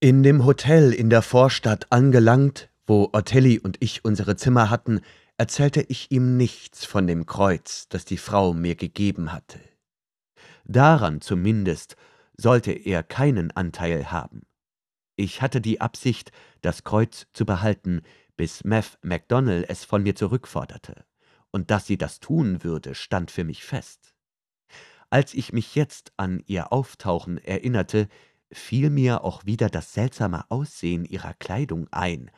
[0.00, 5.00] In dem Hotel in der Vorstadt angelangt, wo Othelli und ich unsere Zimmer hatten,
[5.36, 9.60] erzählte ich ihm nichts von dem Kreuz, das die Frau mir gegeben hatte.
[10.64, 11.96] Daran zumindest
[12.36, 14.42] sollte er keinen Anteil haben.
[15.16, 18.02] Ich hatte die Absicht, das Kreuz zu behalten,
[18.36, 21.04] bis Mev MacDonald es von mir zurückforderte,
[21.52, 24.14] und dass sie das tun würde, stand für mich fest.
[25.10, 28.08] Als ich mich jetzt an ihr Auftauchen erinnerte,
[28.50, 32.30] fiel mir auch wieder das seltsame Aussehen ihrer Kleidung ein,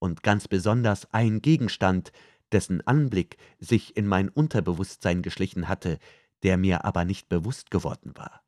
[0.00, 2.12] und ganz besonders ein Gegenstand,
[2.50, 5.98] dessen Anblick sich in mein Unterbewusstsein geschlichen hatte,
[6.44, 8.42] der mir aber nicht bewusst geworden war.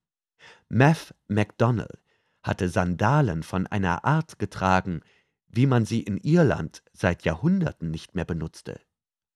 [0.69, 2.01] Math MacDonald
[2.43, 5.01] hatte Sandalen von einer Art getragen,
[5.49, 8.81] wie man sie in Irland seit Jahrhunderten nicht mehr benutzte.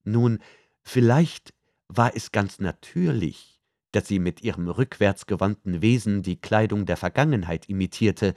[0.05, 0.39] Nun,
[0.83, 1.55] vielleicht
[1.89, 3.61] war es ganz natürlich,
[3.93, 8.35] dass sie mit ihrem rückwärtsgewandten Wesen die Kleidung der Vergangenheit imitierte,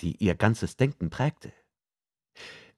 [0.00, 1.52] die ihr ganzes Denken prägte.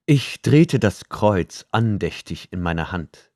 [0.05, 3.31] Ich drehte das Kreuz andächtig in meiner Hand.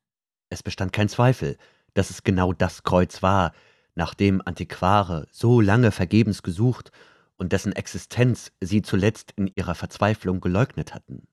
[0.51, 1.57] Es bestand kein Zweifel,
[1.95, 3.53] dass es genau das Kreuz war,
[3.95, 6.91] nach dem Antiquare so lange vergebens gesucht
[7.37, 11.27] und dessen Existenz sie zuletzt in ihrer Verzweiflung geleugnet hatten.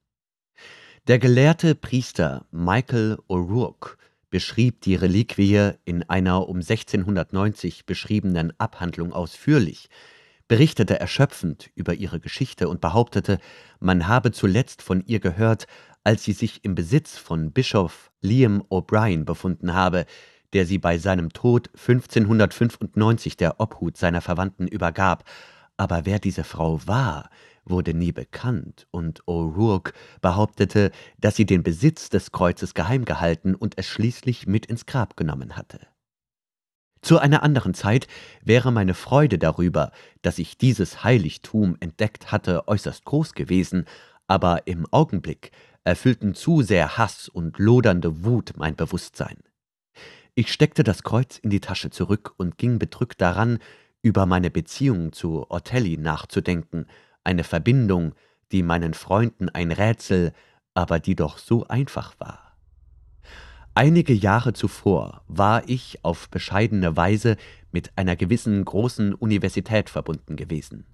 [1.07, 3.95] Der gelehrte Priester Michael O'Rourke
[4.29, 9.89] beschrieb die Reliquie in einer um 1690 beschriebenen Abhandlung ausführlich,
[10.47, 13.39] berichtete erschöpfend über ihre Geschichte und behauptete,
[13.79, 15.67] man habe zuletzt von ihr gehört,
[16.03, 20.05] als sie sich im Besitz von Bischof Liam O'Brien befunden habe,
[20.53, 25.23] der sie bei seinem Tod 1595 der Obhut seiner Verwandten übergab,
[25.77, 27.29] aber wer diese Frau war,
[27.65, 33.77] wurde nie bekannt, und O'Rourke behauptete, dass sie den Besitz des Kreuzes geheim gehalten und
[33.77, 35.79] es schließlich mit ins Grab genommen hatte.
[37.01, 38.07] Zu einer anderen Zeit
[38.43, 43.85] wäre meine Freude darüber, dass ich dieses Heiligtum entdeckt hatte, äußerst groß gewesen,
[44.27, 45.51] aber im Augenblick
[45.85, 49.37] erfüllten zu sehr Hass und lodernde Wut mein Bewusstsein.
[50.39, 53.59] Ich steckte das Kreuz in die Tasche zurück und ging bedrückt daran,
[54.01, 56.85] über meine Beziehung zu Othelli nachzudenken,
[57.25, 58.15] eine Verbindung,
[58.53, 60.31] die meinen Freunden ein Rätsel,
[60.73, 62.55] aber die doch so einfach war.
[63.75, 67.35] Einige Jahre zuvor war ich auf bescheidene Weise
[67.73, 70.85] mit einer gewissen großen Universität verbunden gewesen.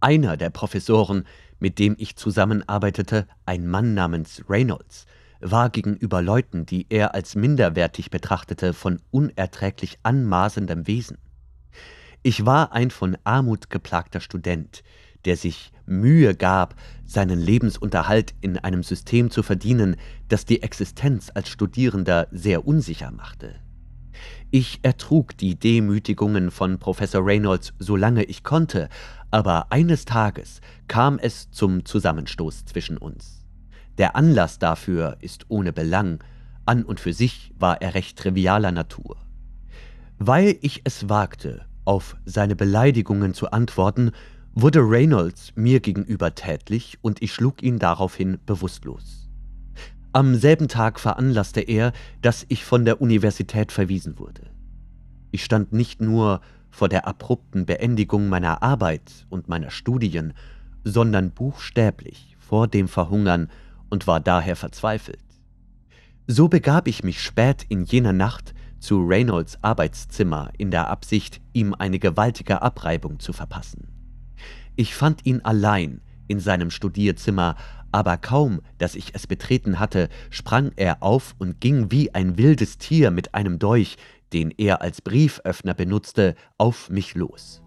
[0.00, 1.26] Einer der Professoren,
[1.58, 5.04] mit dem ich zusammenarbeitete, ein Mann namens Reynolds,
[5.44, 11.18] war gegenüber Leuten, die er als minderwertig betrachtete, von unerträglich anmaßendem Wesen.
[12.22, 14.82] Ich war ein von Armut geplagter Student,
[15.26, 19.96] der sich Mühe gab, seinen Lebensunterhalt in einem System zu verdienen,
[20.28, 23.56] das die Existenz als Studierender sehr unsicher machte.
[24.50, 28.88] Ich ertrug die Demütigungen von Professor Reynolds, solange ich konnte,
[29.30, 33.43] aber eines Tages kam es zum Zusammenstoß zwischen uns.
[33.98, 36.22] Der Anlass dafür ist ohne Belang,
[36.66, 39.16] an und für sich war er recht trivialer Natur.
[40.18, 44.12] Weil ich es wagte, auf seine Beleidigungen zu antworten,
[44.54, 49.28] wurde Reynolds mir gegenüber tätlich und ich schlug ihn daraufhin bewusstlos.
[50.12, 54.42] Am selben Tag veranlasste er, dass ich von der Universität verwiesen wurde.
[55.32, 60.32] Ich stand nicht nur vor der abrupten Beendigung meiner Arbeit und meiner Studien,
[60.84, 63.50] sondern buchstäblich vor dem Verhungern
[63.94, 65.22] und war daher verzweifelt.
[66.26, 71.74] So begab ich mich spät in jener Nacht zu Reynolds Arbeitszimmer in der Absicht, ihm
[71.78, 73.86] eine gewaltige Abreibung zu verpassen.
[74.74, 77.54] Ich fand ihn allein in seinem Studierzimmer,
[77.92, 82.78] aber kaum, dass ich es betreten hatte, sprang er auf und ging wie ein wildes
[82.78, 83.96] Tier mit einem Dolch,
[84.32, 87.62] den er als Brieföffner benutzte, auf mich los.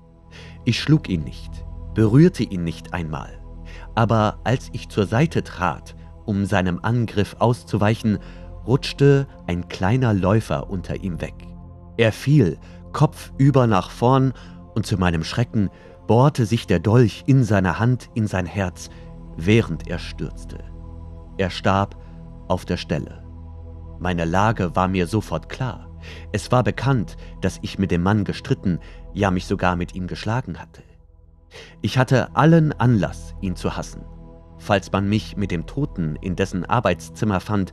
[0.65, 1.51] Ich schlug ihn nicht,
[1.93, 3.39] berührte ihn nicht einmal,
[3.95, 5.95] aber als ich zur Seite trat,
[6.27, 8.19] um seinem Angriff auszuweichen,
[8.67, 11.35] rutschte ein kleiner Läufer unter ihm weg.
[11.97, 12.59] Er fiel,
[12.93, 14.33] kopfüber nach vorn,
[14.75, 15.69] und zu meinem Schrecken
[16.05, 18.89] bohrte sich der Dolch in seiner Hand in sein Herz,
[19.35, 20.59] während er stürzte.
[21.37, 21.97] Er starb
[22.47, 23.23] auf der Stelle.
[23.99, 25.89] Meine Lage war mir sofort klar.
[26.31, 28.79] Es war bekannt, dass ich mit dem Mann gestritten,
[29.13, 30.83] ja mich sogar mit ihm geschlagen hatte.
[31.81, 34.03] Ich hatte allen Anlass, ihn zu hassen.
[34.67, 37.71] Falls man mich mit dem Toten in dessen Arbeitszimmer fand,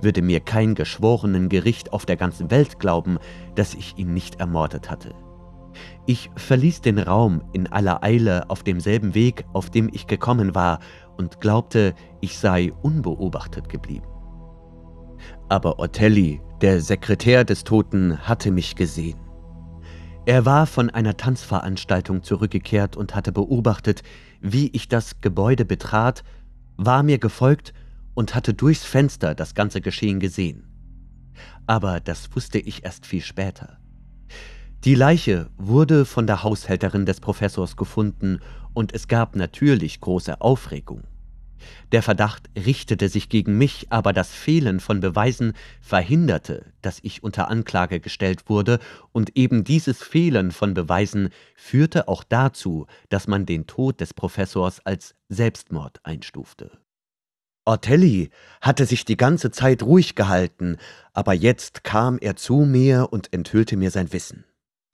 [0.00, 3.18] würde mir kein geschworenen Gericht auf der ganzen Welt glauben,
[3.56, 5.12] dass ich ihn nicht ermordet hatte.
[6.06, 10.78] Ich verließ den Raum in aller Eile auf demselben Weg, auf dem ich gekommen war,
[11.16, 14.06] und glaubte, ich sei unbeobachtet geblieben.
[15.48, 19.18] Aber Otelli, der Sekretär des Toten, hatte mich gesehen.
[20.26, 24.02] Er war von einer Tanzveranstaltung zurückgekehrt und hatte beobachtet,
[24.40, 26.22] wie ich das Gebäude betrat,
[26.76, 27.72] war mir gefolgt
[28.14, 30.66] und hatte durchs Fenster das ganze Geschehen gesehen.
[31.66, 33.78] Aber das wusste ich erst viel später.
[34.84, 38.40] Die Leiche wurde von der Haushälterin des Professors gefunden
[38.72, 41.02] und es gab natürlich große Aufregung.
[41.92, 47.48] Der Verdacht richtete sich gegen mich, aber das Fehlen von Beweisen verhinderte, dass ich unter
[47.48, 48.78] Anklage gestellt wurde,
[49.12, 54.84] und eben dieses Fehlen von Beweisen führte auch dazu, dass man den Tod des Professors
[54.84, 56.78] als Selbstmord einstufte.
[57.64, 60.76] Ortelli hatte sich die ganze Zeit ruhig gehalten,
[61.12, 64.44] aber jetzt kam er zu mir und enthüllte mir sein Wissen.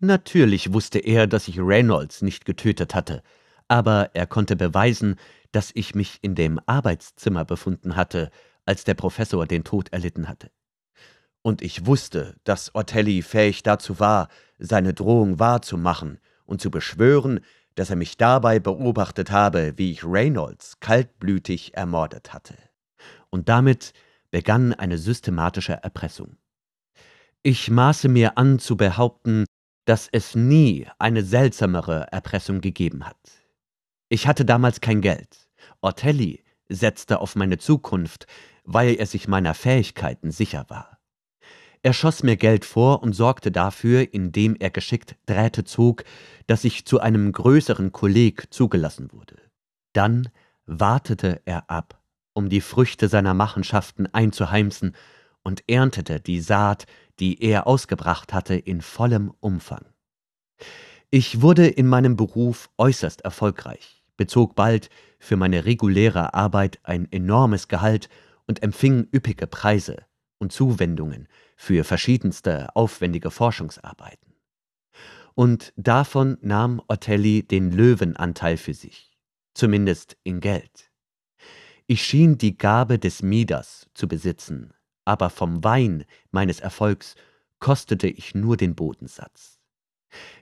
[0.00, 3.22] Natürlich wusste er, dass ich Reynolds nicht getötet hatte,
[3.68, 5.16] aber er konnte beweisen,
[5.52, 8.30] dass ich mich in dem Arbeitszimmer befunden hatte,
[8.64, 10.50] als der Professor den Tod erlitten hatte.
[11.42, 17.40] Und ich wusste, dass Ortelli fähig dazu war, seine Drohung wahrzumachen und zu beschwören,
[17.74, 22.54] dass er mich dabei beobachtet habe, wie ich Reynolds kaltblütig ermordet hatte.
[23.30, 23.92] Und damit
[24.30, 26.36] begann eine systematische Erpressung.
[27.42, 29.46] Ich maße mir an zu behaupten,
[29.84, 33.41] dass es nie eine seltsamere Erpressung gegeben hat.
[34.12, 35.48] Ich hatte damals kein Geld.
[35.80, 38.26] Ortelli setzte auf meine Zukunft,
[38.62, 40.98] weil er sich meiner Fähigkeiten sicher war.
[41.80, 46.04] Er schoss mir Geld vor und sorgte dafür, indem er geschickt Drähte zog,
[46.46, 49.38] dass ich zu einem größeren Kolleg zugelassen wurde.
[49.94, 50.28] Dann
[50.66, 51.98] wartete er ab,
[52.34, 54.94] um die Früchte seiner Machenschaften einzuheimsen,
[55.42, 56.84] und erntete die Saat,
[57.18, 59.86] die er ausgebracht hatte, in vollem Umfang.
[61.14, 67.68] Ich wurde in meinem Beruf äußerst erfolgreich, bezog bald für meine reguläre Arbeit ein enormes
[67.68, 68.08] Gehalt
[68.46, 70.04] und empfing üppige Preise
[70.38, 74.34] und Zuwendungen für verschiedenste aufwendige Forschungsarbeiten.
[75.34, 79.16] Und davon nahm Otelli den Löwenanteil für sich,
[79.54, 80.90] zumindest in Geld.
[81.86, 84.72] Ich schien die Gabe des Midas zu besitzen,
[85.04, 87.14] aber vom Wein meines Erfolgs
[87.58, 89.60] kostete ich nur den Bodensatz.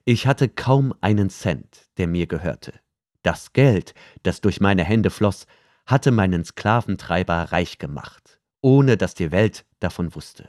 [0.04, 2.80] Ich hatte kaum einen Cent, der mir gehörte.
[3.22, 5.46] Das Geld, das durch meine Hände floss,
[5.86, 10.48] hatte meinen Sklaventreiber reich gemacht, ohne dass die Welt davon wusste.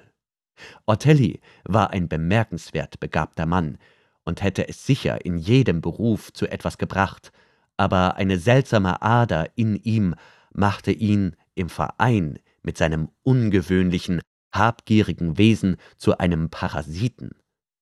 [0.85, 3.77] Ortelli war ein bemerkenswert begabter Mann
[4.23, 7.31] und hätte es sicher in jedem Beruf zu etwas gebracht,
[7.77, 10.15] aber eine seltsame Ader in ihm
[10.53, 14.21] machte ihn im Verein mit seinem ungewöhnlichen,
[14.53, 17.31] habgierigen Wesen zu einem Parasiten,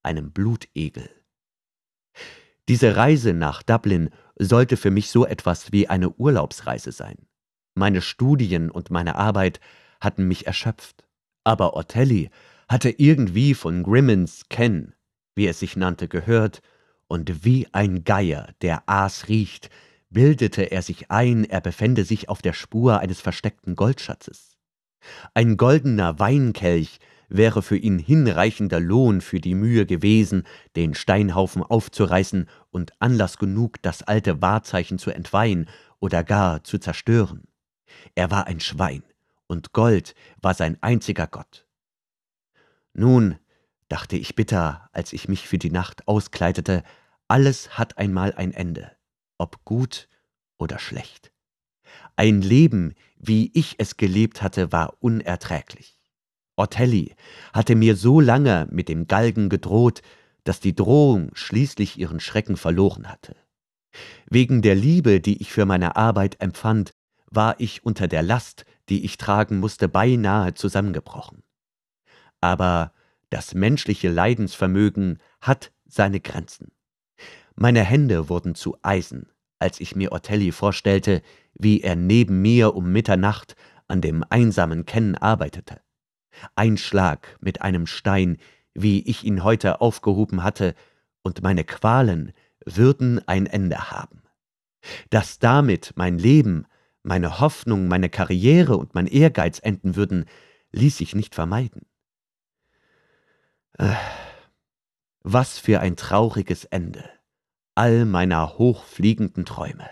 [0.03, 1.09] einem Blutegel.
[2.69, 7.27] Diese Reise nach Dublin sollte für mich so etwas wie eine Urlaubsreise sein.
[7.75, 9.59] Meine Studien und meine Arbeit
[9.99, 11.05] hatten mich erschöpft.
[11.43, 12.29] Aber Ortelli
[12.67, 14.93] hatte irgendwie von Grimmins Ken,
[15.35, 16.61] wie es sich nannte, gehört,
[17.07, 19.69] und wie ein Geier, der Aas riecht,
[20.09, 24.57] bildete er sich ein, er befände sich auf der Spur eines versteckten Goldschatzes.
[25.33, 26.99] Ein goldener Weinkelch
[27.29, 30.43] wäre für ihn hinreichender Lohn für die Mühe gewesen,
[30.75, 37.43] den Steinhaufen aufzureißen und Anlass genug, das alte Wahrzeichen zu entweihen oder gar zu zerstören.
[38.15, 39.03] Er war ein Schwein,
[39.47, 41.67] und Gold war sein einziger Gott.
[42.93, 43.37] Nun,
[43.87, 46.83] dachte ich bitter, als ich mich für die Nacht auskleidete,
[47.27, 48.91] alles hat einmal ein Ende,
[49.37, 50.09] ob gut
[50.57, 51.31] oder schlecht.
[52.15, 55.98] Ein Leben, wie ich es gelebt hatte, war unerträglich.
[56.59, 57.15] Ortelli
[57.53, 60.01] hatte mir so lange mit dem Galgen gedroht,
[60.43, 63.35] dass die Drohung schließlich ihren Schrecken verloren hatte.
[64.29, 66.93] Wegen der Liebe, die ich für meine Arbeit empfand,
[67.31, 71.43] war ich unter der Last, die ich tragen musste, beinahe zusammengebrochen.
[72.41, 72.93] Aber
[73.29, 76.71] das menschliche Leidensvermögen hat seine Grenzen.
[77.55, 81.21] Meine Hände wurden zu Eisen, als ich mir Ortelli vorstellte,
[81.53, 83.55] wie er neben mir um Mitternacht
[83.87, 85.81] an dem einsamen Kennen arbeitete.
[86.55, 88.37] Ein Schlag mit einem Stein,
[88.73, 90.75] wie ich ihn heute aufgehoben hatte,
[91.21, 92.33] und meine Qualen
[92.65, 94.23] würden ein Ende haben.
[95.09, 96.65] Dass damit mein Leben,
[97.03, 100.25] meine Hoffnung, meine Karriere und mein Ehrgeiz enden würden,
[100.71, 101.85] ließ sich nicht vermeiden.
[103.77, 103.93] Äh,
[105.21, 107.09] was für ein trauriges Ende
[107.75, 109.89] all meiner hochfliegenden Träume.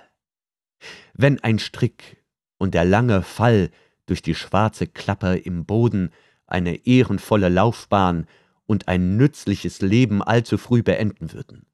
[1.14, 2.22] Wenn ein Strick
[2.58, 3.72] und der lange Fall
[4.08, 6.12] durch die schwarze Klappe im Boden
[6.48, 8.26] eine ehrenvolle Laufbahn
[8.66, 11.66] und ein nützliches Leben allzu früh beenden würden.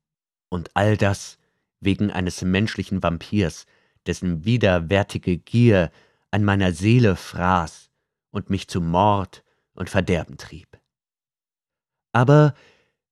[0.50, 1.38] Und all das
[1.80, 3.66] wegen eines menschlichen Vampirs,
[4.06, 5.92] dessen widerwärtige Gier
[6.32, 7.90] an meiner Seele fraß
[8.32, 9.44] und mich zu Mord
[9.74, 10.80] und Verderben trieb.
[12.12, 12.54] Aber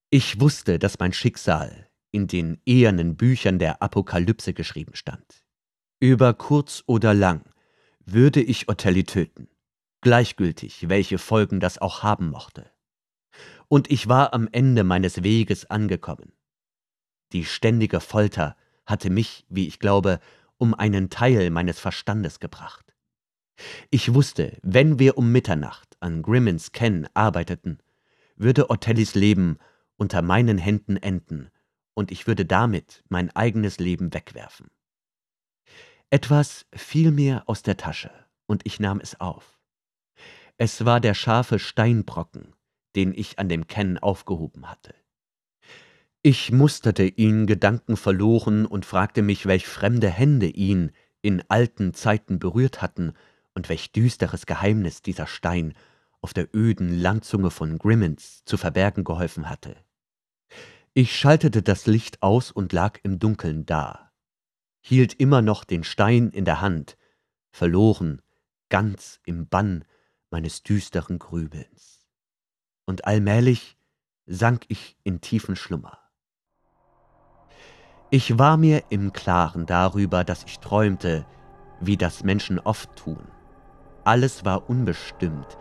[0.09, 5.43] ich wusste, dass mein Schicksal in den ehernen Büchern der Apokalypse geschrieben stand.
[5.99, 7.43] Über kurz oder lang
[8.05, 9.47] würde ich Otelli töten,
[10.01, 12.69] gleichgültig, welche Folgen das auch haben mochte.
[13.67, 16.33] Und ich war am Ende meines Weges angekommen.
[17.31, 20.19] Die ständige Folter hatte mich, wie ich glaube,
[20.57, 22.93] um einen Teil meines Verstandes gebracht.
[23.89, 27.79] Ich wusste, wenn wir um Mitternacht an Grimmins Ken arbeiteten,
[28.35, 29.57] würde Otellis Leben
[29.97, 31.51] unter meinen Händen enden
[31.93, 34.71] und ich würde damit mein eigenes Leben wegwerfen.
[36.09, 38.11] Etwas fiel mir aus der Tasche
[38.47, 39.60] und ich nahm es auf.
[40.63, 42.53] Es war der scharfe Steinbrocken,
[42.95, 44.93] den ich an dem Ken aufgehoben hatte.
[46.21, 50.91] Ich musterte ihn gedankenverloren und fragte mich, welch fremde Hände ihn
[51.23, 53.13] in alten Zeiten berührt hatten
[53.55, 55.73] und welch düsteres Geheimnis dieser Stein
[56.21, 59.75] auf der öden Landzunge von Grimmins zu verbergen geholfen hatte.
[60.93, 64.11] Ich schaltete das Licht aus und lag im Dunkeln da,
[64.79, 66.99] hielt immer noch den Stein in der Hand,
[67.49, 68.21] verloren,
[68.69, 69.85] ganz im Bann
[70.31, 72.07] meines düsteren Grübelns.
[72.85, 73.77] Und allmählich
[74.25, 75.97] sank ich in tiefen Schlummer.
[78.09, 81.25] Ich war mir im Klaren darüber, dass ich träumte,
[81.79, 83.27] wie das Menschen oft tun.
[84.03, 85.57] Alles war unbestimmt,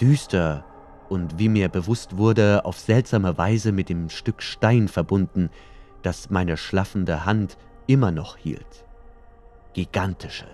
[0.00, 0.64] düster
[1.08, 5.50] und wie mir bewusst wurde, auf seltsame Weise mit dem Stück Stein verbunden,
[6.02, 8.86] das meine schlaffende Hand immer noch hielt.
[9.74, 10.48] Gigantische,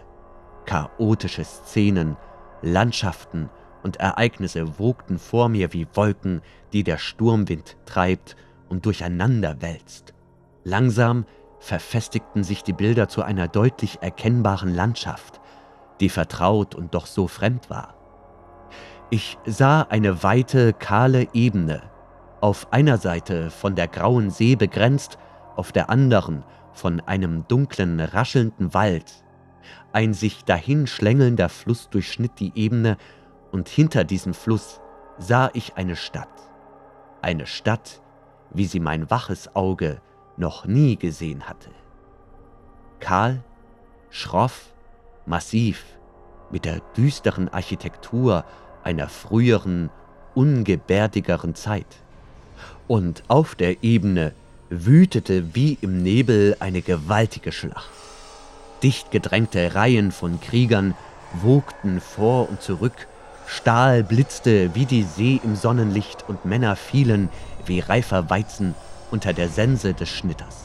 [0.65, 2.17] chaotische Szenen,
[2.63, 3.51] Landschaften
[3.83, 6.43] und Ereignisse wogten vor mir wie Wolken,
[6.73, 8.37] die der Sturmwind treibt
[8.69, 10.15] und durcheinander wälzt.
[10.65, 11.25] Langsam
[11.61, 15.41] verfestigten sich die Bilder zu einer deutlich erkennbaren Landschaft,
[16.01, 17.95] die vertraut und doch so fremd war.
[19.11, 21.83] Ich sah eine weite, kahle Ebene,
[22.41, 25.19] auf einer Seite von der grauen See begrenzt,
[25.55, 29.25] auf der anderen von einem dunklen, raschelnden Wald.
[29.97, 32.99] Ein sich dahin schlängelnder Fluss durchschnitt die Ebene,
[33.51, 34.79] und hinter diesem Fluss
[35.17, 36.29] sah ich eine Stadt.
[37.23, 38.03] Eine Stadt,
[38.51, 40.03] wie sie mein waches Auge
[40.37, 41.71] noch nie gesehen hatte.
[43.01, 43.43] Kahl,
[44.11, 44.75] schroff,
[45.25, 45.83] massiv,
[46.51, 48.45] mit der düsteren Architektur
[48.85, 49.89] einer früheren,
[50.35, 52.03] ungebärdigeren Zeit.
[52.87, 54.35] Und auf der Ebene
[54.69, 58.06] wütete wie im Nebel eine gewaltige Schlacht.
[58.87, 60.95] Dicht gedrängte Reihen von Kriegern
[61.43, 63.09] wogten vor und zurück,
[63.49, 67.29] Stahl blitzte wie die See im Sonnenlicht und Männer fielen
[67.65, 68.77] wie reifer Weizen
[69.11, 70.59] unter der Sense des Schnitters.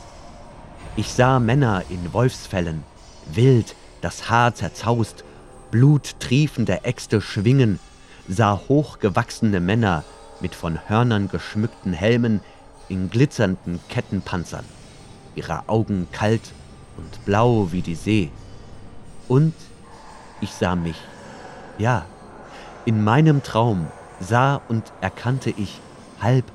[0.96, 2.84] Ich sah Männer in Wolfsfällen,
[3.26, 5.24] wild, das Haar zerzaust,
[5.72, 7.80] bluttriefende Äxte schwingen,
[8.28, 10.04] sah hochgewachsene Männer
[10.42, 12.42] mit von Hörnern geschmückten Helmen
[12.88, 14.66] in glitzernden Kettenpanzern,
[15.34, 16.54] ihre Augen kalt
[17.02, 18.32] und blau wie die See.
[19.28, 19.54] Und
[20.40, 20.98] ich sah mich,
[21.78, 22.06] ja,
[22.86, 23.88] in meinem Traum
[24.20, 25.80] sah und erkannte ich
[26.22, 26.46] halb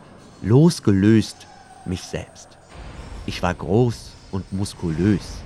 [0.42, 1.46] losgelöst
[1.84, 2.48] mich selbst.
[3.26, 5.38] Ich war groß und muskulös.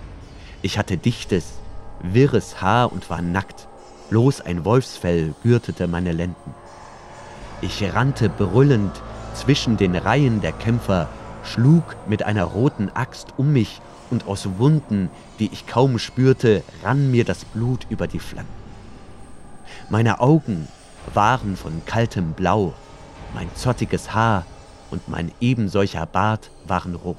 [0.63, 1.55] Ich hatte dichtes,
[2.03, 3.69] wirres Haar und war nackt.
[4.11, 6.55] Bloß ein Wolfsfell gürtete meine Lenden.
[7.63, 8.93] Ich rannte brüllend
[9.35, 11.09] zwischen den Reihen der Kämpfer,
[11.45, 13.81] schlug mit einer roten Axt um mich
[14.11, 18.51] und aus Wunden, die ich kaum spürte, rann mir das Blut über die Flanken.
[19.89, 20.69] Meine Augen
[21.15, 22.75] waren von kaltem Blau,
[23.35, 24.45] mein zottiges Haar
[24.91, 27.17] und mein ebensolcher Bart waren rot.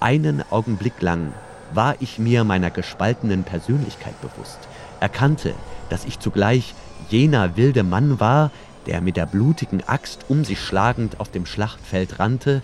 [0.00, 1.32] Einen Augenblick lang
[1.72, 4.58] war ich mir meiner gespaltenen Persönlichkeit bewusst,
[5.00, 5.54] erkannte,
[5.88, 6.74] dass ich zugleich
[7.08, 8.50] jener wilde Mann war,
[8.86, 12.62] der mit der blutigen Axt um sich schlagend auf dem Schlachtfeld rannte,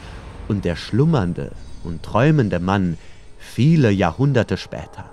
[0.49, 1.53] und der schlummernde
[1.85, 2.99] und träumende Mann
[3.39, 5.05] viele Jahrhunderte später.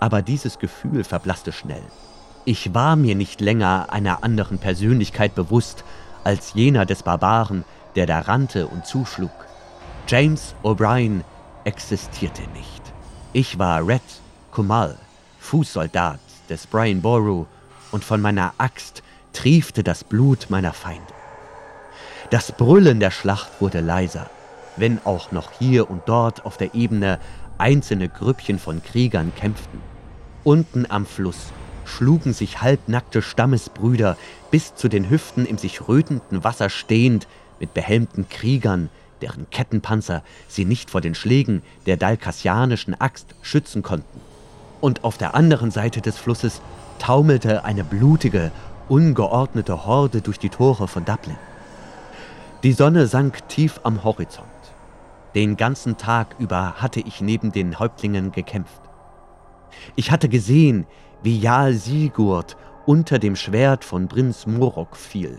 [0.00, 1.82] Aber dieses Gefühl verblasste schnell.
[2.44, 5.84] Ich war mir nicht länger einer anderen Persönlichkeit bewusst,
[6.24, 9.30] als jener des Barbaren, der da rannte und zuschlug.
[10.06, 11.22] James O'Brien
[11.64, 12.82] existierte nicht.
[13.32, 14.02] Ich war Red
[14.52, 14.96] Kumal,
[15.40, 17.46] Fußsoldat des Brian Boru,
[17.90, 21.12] und von meiner Axt triefte das Blut meiner Feinde.
[22.30, 24.28] Das Brüllen der Schlacht wurde leiser,
[24.78, 27.18] wenn auch noch hier und dort auf der Ebene
[27.58, 29.80] einzelne Grüppchen von Kriegern kämpften.
[30.44, 31.52] Unten am Fluss
[31.84, 34.16] schlugen sich halbnackte Stammesbrüder
[34.50, 37.26] bis zu den Hüften im sich rötenden Wasser stehend
[37.58, 38.88] mit behelmten Kriegern,
[39.20, 44.20] deren Kettenpanzer sie nicht vor den Schlägen der dalkassianischen Axt schützen konnten.
[44.80, 46.60] Und auf der anderen Seite des Flusses
[46.98, 48.52] taumelte eine blutige,
[48.88, 51.36] ungeordnete Horde durch die Tore von Dublin.
[52.62, 54.46] Die Sonne sank tief am Horizont.
[55.38, 58.82] Den ganzen Tag über hatte ich neben den Häuptlingen gekämpft.
[59.94, 60.84] Ich hatte gesehen,
[61.22, 65.38] wie Jarl Sigurd unter dem Schwert von Prinz Morok fiel.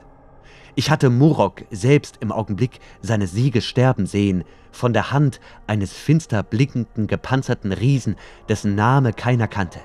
[0.76, 6.44] Ich hatte Morok selbst im Augenblick seines Sieges sterben sehen, von der Hand eines finster
[6.44, 8.16] blickenden, gepanzerten Riesen,
[8.48, 9.82] dessen Name keiner kannte.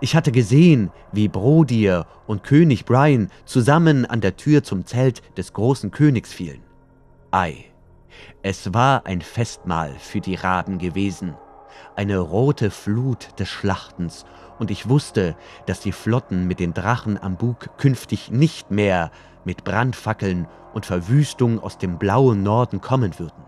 [0.00, 5.52] Ich hatte gesehen, wie Brodier und König Brian zusammen an der Tür zum Zelt des
[5.52, 6.64] großen Königs fielen.
[7.30, 7.66] Ei,
[8.42, 11.36] es war ein Festmahl für die Raben gewesen,
[11.94, 14.24] eine rote Flut des Schlachtens,
[14.58, 15.36] und ich wusste,
[15.66, 19.10] dass die Flotten mit den Drachen am Bug künftig nicht mehr
[19.44, 23.44] mit Brandfackeln und Verwüstung aus dem blauen Norden kommen würden.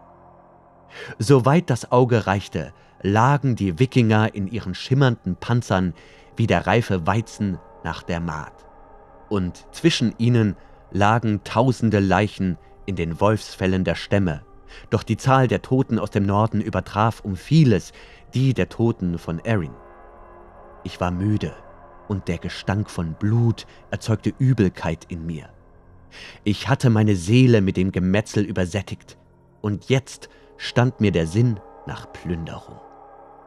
[1.19, 5.95] Soweit das Auge reichte, lagen die Wikinger in ihren schimmernden Panzern
[6.37, 8.67] wie der reife Weizen nach der Maat.
[9.29, 10.57] Und zwischen ihnen
[10.91, 12.57] lagen tausende Leichen
[12.87, 14.43] in den Wolfsfällen der Stämme.
[14.91, 17.93] Doch die Zahl der Toten aus dem Norden übertraf um vieles
[18.35, 19.73] die der Toten von Erin.
[20.85, 21.55] Ich war müde
[22.09, 25.49] und der Gestank von Blut erzeugte Übelkeit in mir.
[26.45, 29.17] Ich hatte meine Seele mit dem Gemetzel übersättigt
[29.63, 32.79] und jetzt stand mir der Sinn nach Plünderung.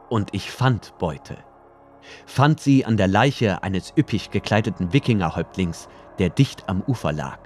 [0.10, 1.38] Und ich fand Beute
[2.26, 5.88] fand sie an der Leiche eines üppig gekleideten Wikingerhäuptlings,
[6.20, 7.40] der dicht am Ufer lag.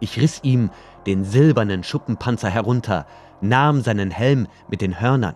[0.00, 0.70] Ich riss ihm
[1.06, 3.06] den silbernen Schuppenpanzer herunter,
[3.40, 5.34] nahm seinen Helm mit den Hörnern.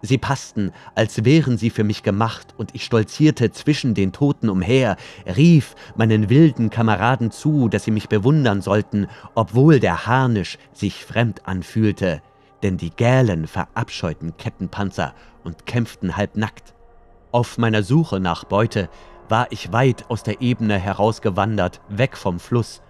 [0.00, 4.96] Sie passten, als wären sie für mich gemacht, und ich stolzierte zwischen den Toten umher,
[5.36, 11.46] rief meinen wilden Kameraden zu, dass sie mich bewundern sollten, obwohl der Harnisch sich fremd
[11.46, 12.22] anfühlte,
[12.62, 16.74] denn die Gälen verabscheuten Kettenpanzer und kämpften halbnackt.
[17.30, 18.88] Auf meiner Suche nach Beute
[19.28, 22.82] war ich weit aus der Ebene herausgewandert, weg vom Fluss,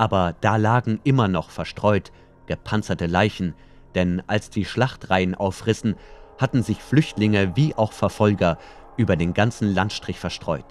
[0.00, 2.10] aber da lagen immer noch verstreut
[2.46, 3.54] gepanzerte Leichen,
[3.94, 5.94] denn als die Schlachtreihen aufrissen,
[6.38, 8.56] hatten sich Flüchtlinge wie auch Verfolger
[8.96, 10.64] über den ganzen Landstrich verstreut.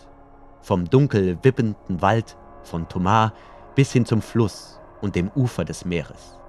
[0.64, 3.34] Vom dunkel wippenden Wald von Tomar
[3.76, 6.40] bis hin zum Fluss und dem Ufer des Meeres.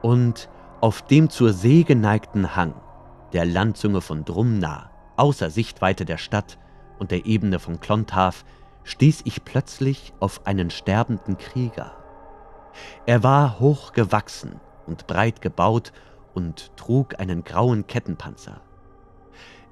[0.00, 0.48] Und
[0.80, 2.74] auf dem zur See geneigten Hang
[3.32, 6.56] der Landzunge von Drumna außer Sichtweite der Stadt
[7.00, 8.44] und der Ebene von Clontarf,
[8.84, 11.98] stieß ich plötzlich auf einen sterbenden Krieger.
[13.06, 15.92] Er war hoch gewachsen und breit gebaut
[16.34, 18.60] und trug einen grauen Kettenpanzer.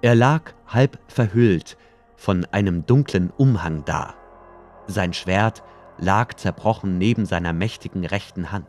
[0.03, 1.77] Er lag halb verhüllt
[2.17, 4.15] von einem dunklen Umhang da.
[4.87, 5.63] Sein Schwert
[5.99, 8.69] lag zerbrochen neben seiner mächtigen rechten Hand.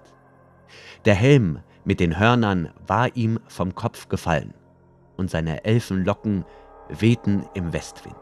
[1.05, 4.53] Der Helm mit den Hörnern war ihm vom Kopf gefallen,
[5.15, 6.45] und seine Elfenlocken
[6.89, 8.15] wehten im Westwind.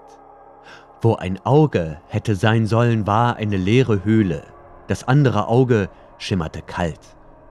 [1.02, 4.44] Wo ein Auge hätte sein sollen, war eine leere Höhle.
[4.88, 7.00] Das andere Auge schimmerte kalt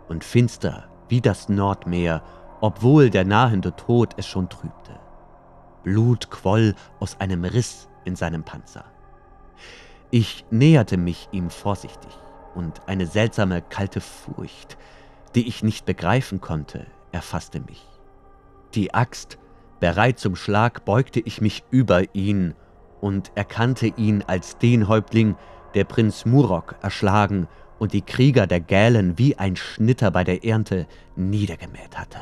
[0.09, 2.23] und finster wie das Nordmeer,
[2.61, 4.99] obwohl der nahende Tod es schon trübte.
[5.83, 8.85] Blut quoll aus einem Riss in seinem Panzer.
[10.11, 12.11] Ich näherte mich ihm vorsichtig,
[12.55, 14.79] und eine seltsame kalte Furcht,
[15.35, 17.85] die ich nicht begreifen konnte, erfasste mich.
[18.75, 19.39] Die Axt
[19.81, 22.55] Bereit zum Schlag beugte ich mich über ihn
[23.03, 25.37] und erkannte ihn als den Häuptling,
[25.75, 27.49] der Prinz Murok erschlagen
[27.79, 32.19] und die Krieger der Gälen wie ein Schnitter bei der Ernte niedergemäht hatte.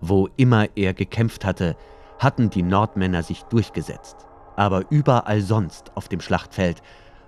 [0.00, 1.76] Wo immer er gekämpft hatte,
[2.18, 4.26] hatten die Nordmänner sich durchgesetzt,
[4.56, 6.82] aber überall sonst auf dem Schlachtfeld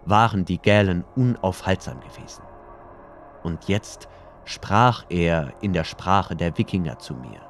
[0.05, 2.43] waren die Gälen unaufhaltsam gewesen.
[3.43, 4.09] Und jetzt
[4.45, 7.41] sprach er in der Sprache der Wikinger zu mir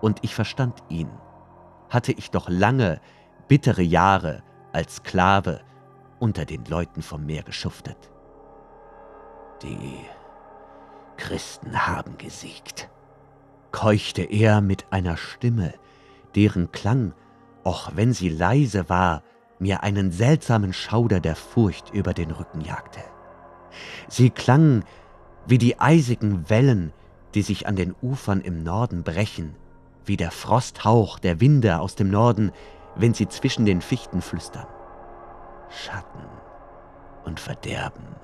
[0.00, 1.08] und ich verstand ihn.
[1.88, 3.00] Hatte ich doch lange,
[3.48, 4.42] bittere Jahre
[4.72, 5.60] als Sklave
[6.22, 7.96] unter den Leuten vom Meer geschuftet.
[9.60, 9.98] Die
[11.16, 12.88] Christen haben gesiegt,
[13.72, 15.74] keuchte er mit einer Stimme,
[16.36, 17.12] deren Klang,
[17.64, 19.24] auch wenn sie leise war,
[19.58, 23.00] mir einen seltsamen Schauder der Furcht über den Rücken jagte.
[24.08, 24.84] Sie klang
[25.46, 26.92] wie die eisigen Wellen,
[27.34, 29.56] die sich an den Ufern im Norden brechen,
[30.04, 32.52] wie der Frosthauch der Winde aus dem Norden,
[32.94, 34.68] wenn sie zwischen den Fichten flüstern.
[35.72, 36.28] Schatten
[37.24, 38.16] und Verderben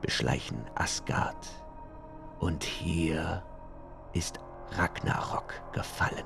[0.00, 1.48] beschleichen Asgard.
[2.38, 3.42] Und hier
[4.12, 4.40] ist
[4.72, 6.24] Ragnarok gefallen.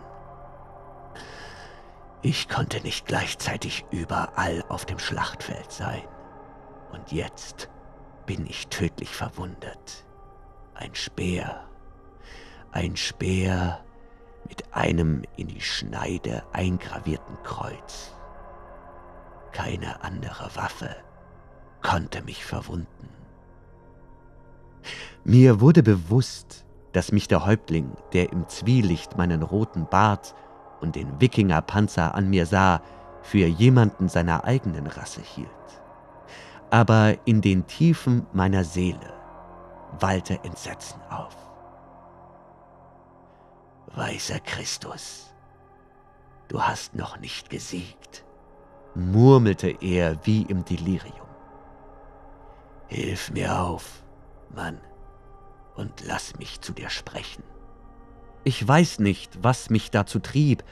[2.22, 6.02] Ich konnte nicht gleichzeitig überall auf dem Schlachtfeld sein.
[6.92, 7.68] Und jetzt
[8.26, 10.06] bin ich tödlich verwundet.
[10.74, 11.68] Ein Speer.
[12.72, 13.84] Ein Speer
[14.48, 18.14] mit einem in die Schneide eingravierten Kreuz.
[19.54, 20.96] Keine andere Waffe
[21.80, 23.08] konnte mich verwunden.
[25.22, 30.34] Mir wurde bewusst, dass mich der Häuptling, der im Zwielicht meinen roten Bart
[30.80, 32.82] und den Wikingerpanzer an mir sah,
[33.22, 35.48] für jemanden seiner eigenen Rasse hielt.
[36.70, 39.14] Aber in den Tiefen meiner Seele
[40.00, 41.36] wallte Entsetzen auf.
[43.94, 45.32] Weißer Christus,
[46.48, 48.23] du hast noch nicht gesiegt,
[48.94, 51.26] murmelte er wie im Delirium.
[52.86, 54.02] Hilf mir auf,
[54.54, 54.78] Mann,
[55.74, 57.42] und lass mich zu dir sprechen.
[58.44, 60.62] Ich weiß nicht, was mich dazu trieb,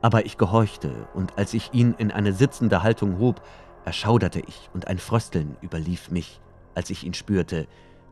[0.00, 3.42] aber ich gehorchte, und als ich ihn in eine sitzende Haltung hob,
[3.84, 6.40] erschauderte ich, und ein Frösteln überlief mich,
[6.74, 7.66] als ich ihn spürte,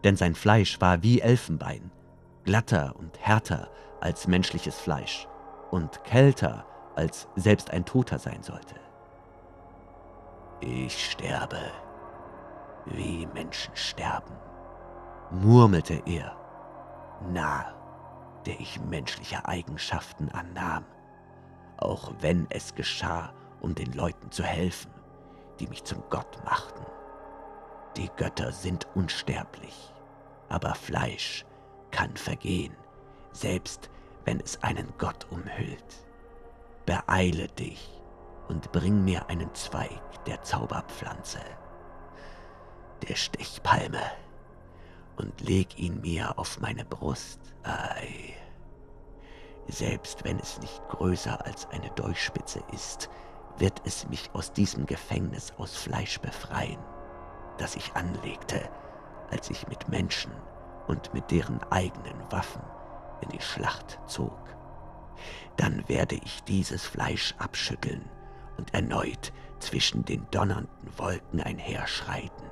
[0.04, 1.90] denn sein Fleisch war wie Elfenbein,
[2.44, 5.26] glatter und härter als menschliches Fleisch
[5.70, 8.85] und kälter, als selbst ein Toter sein sollte.
[10.60, 11.70] Ich sterbe,
[12.86, 14.34] wie Menschen sterben,
[15.30, 16.34] murmelte er,
[17.30, 17.74] nahe,
[18.46, 20.84] der ich menschliche Eigenschaften annahm,
[21.76, 24.90] auch wenn es geschah, um den Leuten zu helfen,
[25.60, 26.86] die mich zum Gott machten.
[27.98, 29.92] Die Götter sind unsterblich,
[30.48, 31.44] aber Fleisch
[31.90, 32.74] kann vergehen,
[33.32, 33.90] selbst
[34.24, 36.06] wenn es einen Gott umhüllt.
[36.86, 38.02] Beeile dich
[38.48, 41.40] und bring mir einen Zweig der Zauberpflanze,
[43.06, 44.00] der Stechpalme,
[45.16, 47.40] und leg ihn mir auf meine Brust.
[47.62, 48.34] Ei.
[49.66, 53.08] Selbst wenn es nicht größer als eine Dolchspitze ist,
[53.58, 56.78] wird es mich aus diesem Gefängnis aus Fleisch befreien,
[57.56, 58.68] das ich anlegte,
[59.30, 60.30] als ich mit Menschen
[60.86, 62.62] und mit deren eigenen Waffen
[63.22, 64.38] in die Schlacht zog.
[65.56, 68.04] Dann werde ich dieses Fleisch abschütteln
[68.56, 72.46] und erneut zwischen den donnernden Wolken einherschreiten.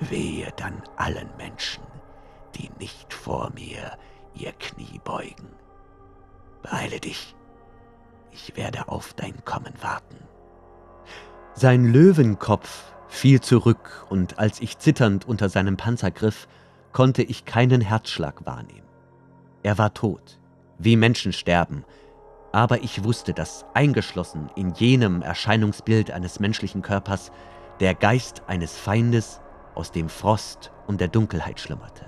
[0.00, 1.82] Wehe dann allen Menschen,
[2.54, 3.96] die nicht vor mir
[4.34, 5.48] ihr Knie beugen.
[6.62, 7.34] Beeile dich,
[8.32, 10.18] ich werde auf dein Kommen warten.
[11.54, 16.48] Sein Löwenkopf fiel zurück, und als ich zitternd unter seinem Panzer griff,
[16.92, 18.86] konnte ich keinen Herzschlag wahrnehmen.
[19.62, 20.38] Er war tot,
[20.78, 21.84] wie Menschen sterben,
[22.56, 27.30] aber ich wusste, dass eingeschlossen in jenem Erscheinungsbild eines menschlichen Körpers
[27.80, 29.42] der Geist eines Feindes
[29.74, 32.06] aus dem Frost und der Dunkelheit schlummerte.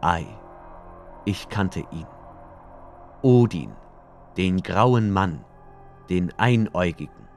[0.00, 0.24] Ei,
[1.26, 2.06] ich kannte ihn.
[3.20, 3.72] Odin,
[4.38, 5.44] den grauen Mann,
[6.08, 7.28] den Einäugigen,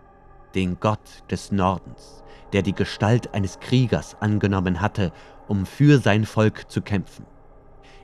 [0.55, 5.12] den Gott des Nordens, der die Gestalt eines Kriegers angenommen hatte,
[5.49, 7.26] um für sein Volk zu kämpfen.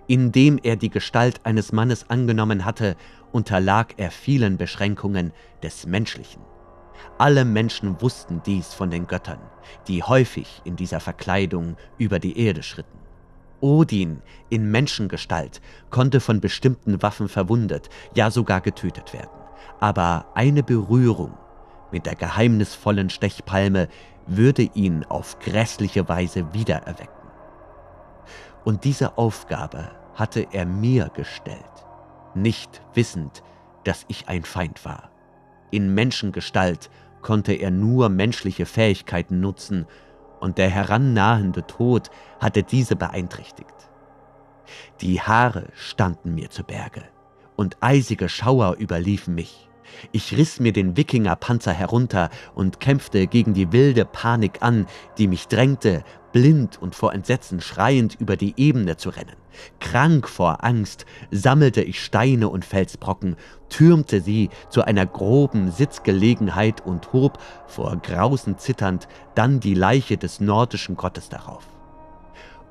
[0.07, 2.97] Indem er die Gestalt eines Mannes angenommen hatte,
[3.33, 6.41] unterlag er vielen Beschränkungen des Menschlichen.
[7.17, 9.39] Alle Menschen wussten dies von den Göttern,
[9.87, 12.99] die häufig in dieser Verkleidung über die Erde schritten.
[13.59, 19.29] Odin in Menschengestalt konnte von bestimmten Waffen verwundet, ja sogar getötet werden.
[19.79, 21.37] Aber eine Berührung
[21.91, 23.87] mit der geheimnisvollen Stechpalme
[24.27, 27.29] würde ihn auf grässliche Weise wiedererwecken.
[28.63, 31.72] Und diese Aufgabe hatte er mir gestellt,
[32.35, 33.43] nicht wissend,
[33.83, 35.11] dass ich ein Feind war.
[35.71, 36.89] In Menschengestalt
[37.21, 39.87] konnte er nur menschliche Fähigkeiten nutzen,
[40.39, 42.09] und der herannahende Tod
[42.39, 43.73] hatte diese beeinträchtigt.
[44.99, 47.03] Die Haare standen mir zu Berge,
[47.55, 49.69] und eisige Schauer überliefen mich.
[50.11, 55.47] Ich riss mir den Wikingerpanzer herunter und kämpfte gegen die wilde Panik an, die mich
[55.47, 56.03] drängte,
[56.33, 59.37] blind und vor Entsetzen schreiend über die Ebene zu rennen.
[59.79, 63.37] Krank vor Angst sammelte ich Steine und Felsbrocken,
[63.69, 70.41] türmte sie zu einer groben Sitzgelegenheit und hob, vor Grausen zitternd, dann die Leiche des
[70.41, 71.63] nordischen Gottes darauf.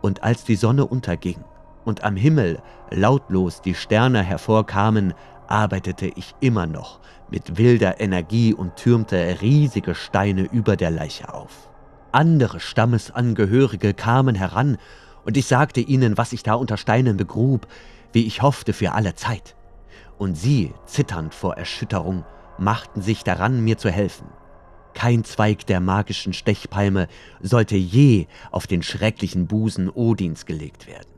[0.03, 1.43] Und als die Sonne unterging
[1.85, 2.61] und am Himmel
[2.91, 5.15] lautlos die Sterne hervorkamen,
[5.47, 7.01] arbeitete ich immer noch
[7.31, 11.72] mit wilder Energie und türmte riesige Steine über der Leiche auf.
[12.13, 14.79] Andere Stammesangehörige kamen heran,
[15.25, 17.67] und ich sagte ihnen, was ich da unter Steinen begrub,
[18.13, 19.55] wie ich hoffte für alle Zeit.
[20.19, 22.25] Und sie, zitternd vor Erschütterung,
[22.59, 24.27] machten sich daran, mir zu helfen.
[24.95, 27.09] Kein Zweig der magischen Stechpalme
[27.41, 31.09] sollte je auf den schrecklichen Busen Odins gelegt werden.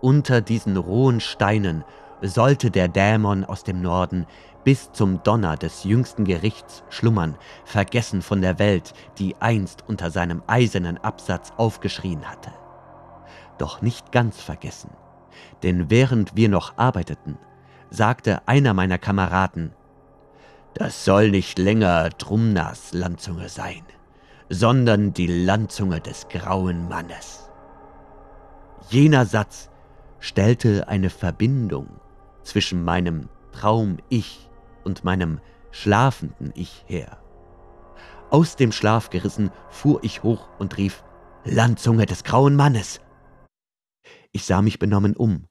[0.00, 1.84] Unter diesen rohen Steinen
[2.22, 4.26] sollte der Dämon aus dem Norden
[4.64, 10.42] bis zum Donner des jüngsten Gerichts schlummern, vergessen von der Welt, die einst unter seinem
[10.46, 12.52] eisernen Absatz aufgeschrien hatte.
[13.58, 14.90] Doch nicht ganz vergessen,
[15.62, 17.38] denn während wir noch arbeiteten,
[17.90, 19.72] sagte einer meiner Kameraden,
[20.74, 23.82] das soll nicht länger Drumnas Landzunge sein,
[24.48, 27.50] sondern die Landzunge des grauen Mannes.
[28.88, 29.68] Jener Satz
[30.20, 31.88] stellte eine Verbindung
[32.42, 34.48] zwischen meinem Traum-Ich
[34.84, 37.22] und meinem schlafenden Ich her.
[38.30, 41.04] Aus dem Schlaf gerissen fuhr ich hoch und rief
[41.44, 43.00] Landzunge des grauen Mannes.
[44.30, 45.46] Ich sah mich benommen um.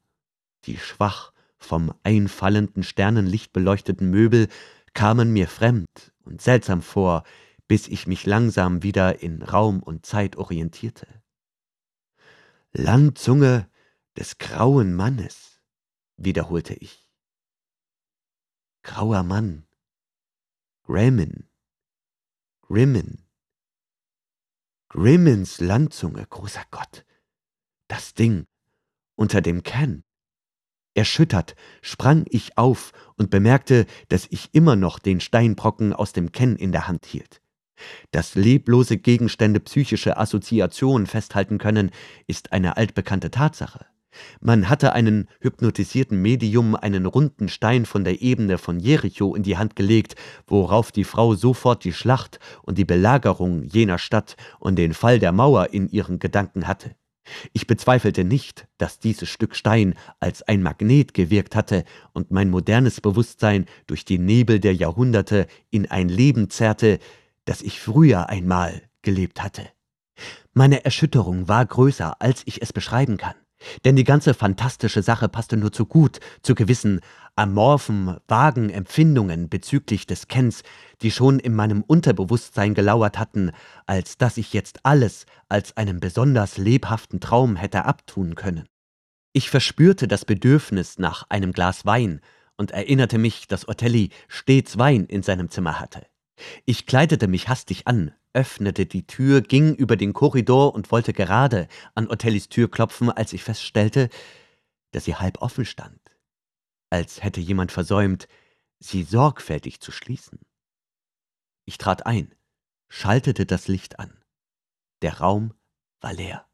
[0.65, 4.47] Die schwach vom einfallenden Sternenlicht beleuchteten Möbel
[4.93, 7.23] kamen mir fremd und seltsam vor,
[7.67, 11.07] bis ich mich langsam wieder in Raum und Zeit orientierte.
[12.73, 13.69] Landzunge
[14.17, 15.61] des grauen Mannes,
[16.17, 17.01] wiederholte ich.
[18.84, 19.67] Grauer Mann.
[20.86, 21.47] Grammin.
[22.61, 23.27] Grimmin.
[24.89, 27.05] Grimmins Landzunge, großer Gott.
[27.88, 28.47] Das Ding
[29.15, 30.03] unter dem Ken.
[30.95, 36.55] Erschüttert sprang ich auf und bemerkte, dass ich immer noch den Steinbrocken aus dem Ken
[36.55, 37.39] in der Hand hielt.
[38.09, 41.91] Dass leblose Gegenstände psychische Assoziationen festhalten können,
[42.25, 43.86] ist eine altbekannte Tatsache.
[44.39, 49.57] Man hatte einen hypnotisierten Medium einen runden Stein von der Ebene von Jericho in die
[49.57, 50.16] Hand gelegt,
[50.47, 55.32] worauf die Frau sofort die Schlacht und die Belagerung jener Stadt und den Fall der
[55.32, 56.95] Mauer in ihren Gedanken hatte.
[57.53, 61.84] Ich bezweifelte nicht, dass dieses Stück Stein als ein Magnet gewirkt hatte
[62.14, 66.99] und mein modernes Bewusstsein durch die Nebel der Jahrhunderte in ein Leben zerrte,
[67.45, 69.68] das ich früher einmal gelebt hatte.
[70.53, 73.36] Meine Erschütterung war größer, als ich es beschreiben kann.
[73.86, 77.01] Denn die ganze fantastische Sache passte nur zu gut zu gewissen
[77.36, 80.64] amorphen, vagen Empfindungen bezüglich des Kens,
[81.01, 83.51] die schon in meinem Unterbewusstsein gelauert hatten,
[83.86, 88.68] als dass ich jetzt alles als einen besonders lebhaften Traum hätte abtun können.
[89.34, 92.20] Ich verspürte das Bedürfnis nach einem Glas Wein
[92.57, 96.05] und erinnerte mich, dass Otelli stets Wein in seinem Zimmer hatte.
[96.66, 101.67] Ich kleidete mich hastig an, öffnete die Tür, ging über den Korridor und wollte gerade
[101.95, 104.09] an Otellis Tür klopfen, als ich feststellte,
[104.91, 105.99] dass sie halb offen stand,
[106.89, 108.27] als hätte jemand versäumt,
[108.79, 110.39] sie sorgfältig zu schließen.
[111.65, 112.34] Ich trat ein,
[112.89, 114.23] schaltete das Licht an.
[115.01, 115.53] Der Raum
[115.99, 116.47] war leer.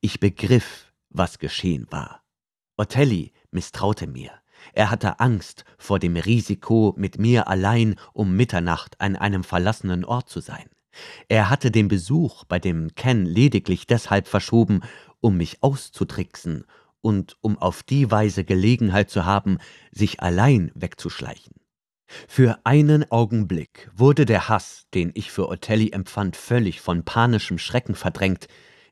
[0.00, 2.24] Ich begriff, was geschehen war.
[2.76, 4.39] Otelli misstraute mir.
[4.72, 10.28] Er hatte Angst vor dem Risiko, mit mir allein um Mitternacht an einem verlassenen Ort
[10.28, 10.68] zu sein.
[11.28, 14.80] Er hatte den Besuch bei dem Ken lediglich deshalb verschoben,
[15.20, 16.64] um mich auszutricksen
[17.00, 19.58] und um auf die Weise Gelegenheit zu haben,
[19.92, 21.54] sich allein wegzuschleichen.
[22.26, 27.94] Für einen Augenblick wurde der Hass, den ich für Otelli empfand, völlig von panischem Schrecken
[27.94, 28.48] verdrängt,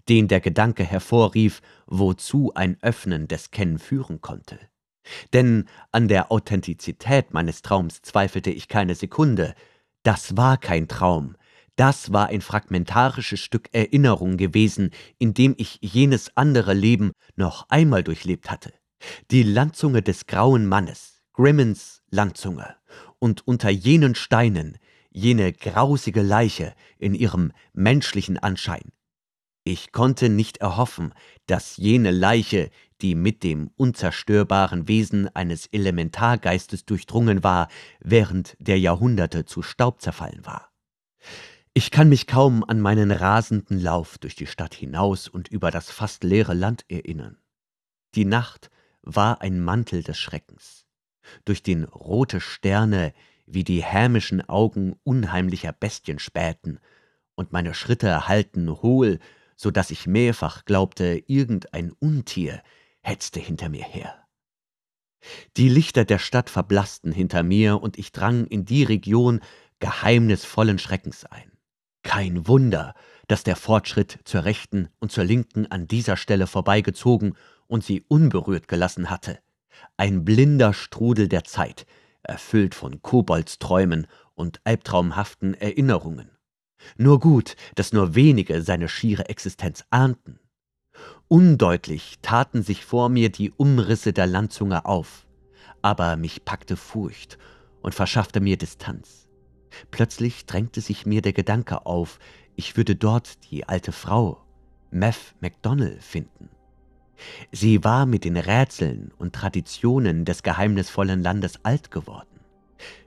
[0.08, 4.58] den der Gedanke hervorrief, wozu ein Öffnen des Ken führen konnte.
[5.32, 9.54] Denn an der Authentizität meines Traums zweifelte ich keine Sekunde.
[10.02, 11.36] Das war kein Traum,
[11.78, 18.02] das war ein fragmentarisches Stück Erinnerung gewesen, in dem ich jenes andere Leben noch einmal
[18.02, 18.72] durchlebt hatte.
[19.30, 22.74] Die Landzunge des grauen Mannes, Grimmens Landzunge,
[23.20, 24.78] und unter jenen Steinen
[25.10, 28.90] jene grausige Leiche in ihrem menschlichen Anschein.
[29.70, 31.12] Ich konnte nicht erhoffen,
[31.44, 32.70] dass jene Leiche
[33.02, 37.68] die mit dem unzerstörbaren Wesen eines Elementargeistes durchdrungen war,
[38.00, 40.70] während der Jahrhunderte zu Staub zerfallen war.
[41.74, 45.90] Ich kann mich kaum an meinen rasenden Lauf durch die Stadt hinaus und über das
[45.90, 47.36] fast leere Land erinnern.
[48.14, 48.70] Die Nacht
[49.02, 50.86] war ein Mantel des Schreckens,
[51.44, 53.12] durch den rote Sterne
[53.44, 56.80] wie die hämischen Augen unheimlicher Bestien spähten,
[57.34, 59.20] und meine Schritte hallten hohl,
[59.58, 62.62] so dass ich mehrfach glaubte, irgendein Untier
[63.02, 64.14] hetzte hinter mir her.
[65.56, 69.40] Die Lichter der Stadt verblassten hinter mir, und ich drang in die Region
[69.80, 71.50] geheimnisvollen Schreckens ein.
[72.04, 72.94] Kein Wunder,
[73.26, 77.34] dass der Fortschritt zur rechten und zur linken an dieser Stelle vorbeigezogen
[77.66, 79.40] und sie unberührt gelassen hatte.
[79.96, 81.84] Ein blinder Strudel der Zeit,
[82.22, 86.37] erfüllt von Koboldsträumen und albtraumhaften Erinnerungen.
[86.96, 90.38] Nur gut, dass nur wenige seine schiere Existenz ahnten.
[91.28, 95.26] Undeutlich taten sich vor mir die Umrisse der Landzunge auf,
[95.82, 97.38] aber mich packte Furcht
[97.82, 99.28] und verschaffte mir Distanz.
[99.90, 102.18] Plötzlich drängte sich mir der Gedanke auf,
[102.56, 104.42] ich würde dort die alte Frau,
[104.90, 106.48] Mev MacDonald, finden.
[107.52, 112.37] Sie war mit den Rätseln und Traditionen des geheimnisvollen Landes alt geworden.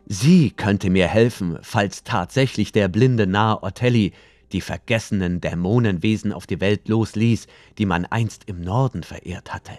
[0.05, 4.13] Sie könnte mir helfen, falls tatsächlich der blinde Narr Otelli
[4.51, 7.47] die vergessenen Dämonenwesen auf die Welt losließ,
[7.77, 9.71] die man einst im Norden verehrt hatte.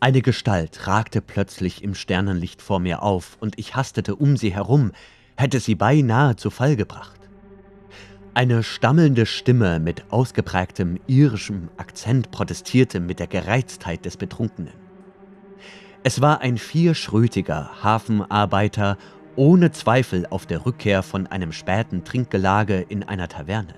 [0.00, 4.92] Eine Gestalt ragte plötzlich im Sternenlicht vor mir auf, und ich hastete um sie herum,
[5.36, 7.20] hätte sie beinahe zu Fall gebracht.
[8.34, 14.83] Eine stammelnde Stimme mit ausgeprägtem irischem Akzent protestierte mit der Gereiztheit des Betrunkenen.
[16.06, 18.98] Es war ein vierschrötiger Hafenarbeiter,
[19.36, 23.74] ohne Zweifel auf der Rückkehr von einem späten Trinkgelage in einer Taverne.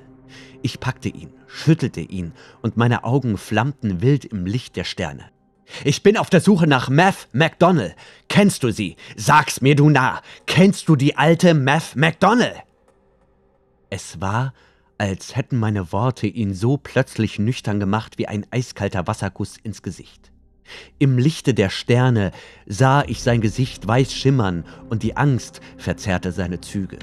[0.60, 5.26] Ich packte ihn, schüttelte ihn, und meine Augen flammten wild im Licht der Sterne.
[5.84, 7.94] Ich bin auf der Suche nach Math McDonnell.
[8.28, 8.96] Kennst du sie?
[9.14, 10.20] Sag's mir, du Narr.
[10.46, 12.56] Kennst du die alte Math McDonnell?
[13.88, 14.52] Es war,
[14.98, 20.32] als hätten meine Worte ihn so plötzlich nüchtern gemacht wie ein eiskalter Wasserguss ins Gesicht.
[20.98, 22.32] Im Lichte der Sterne
[22.66, 26.98] sah ich sein Gesicht weiß schimmern und die Angst verzerrte seine Züge.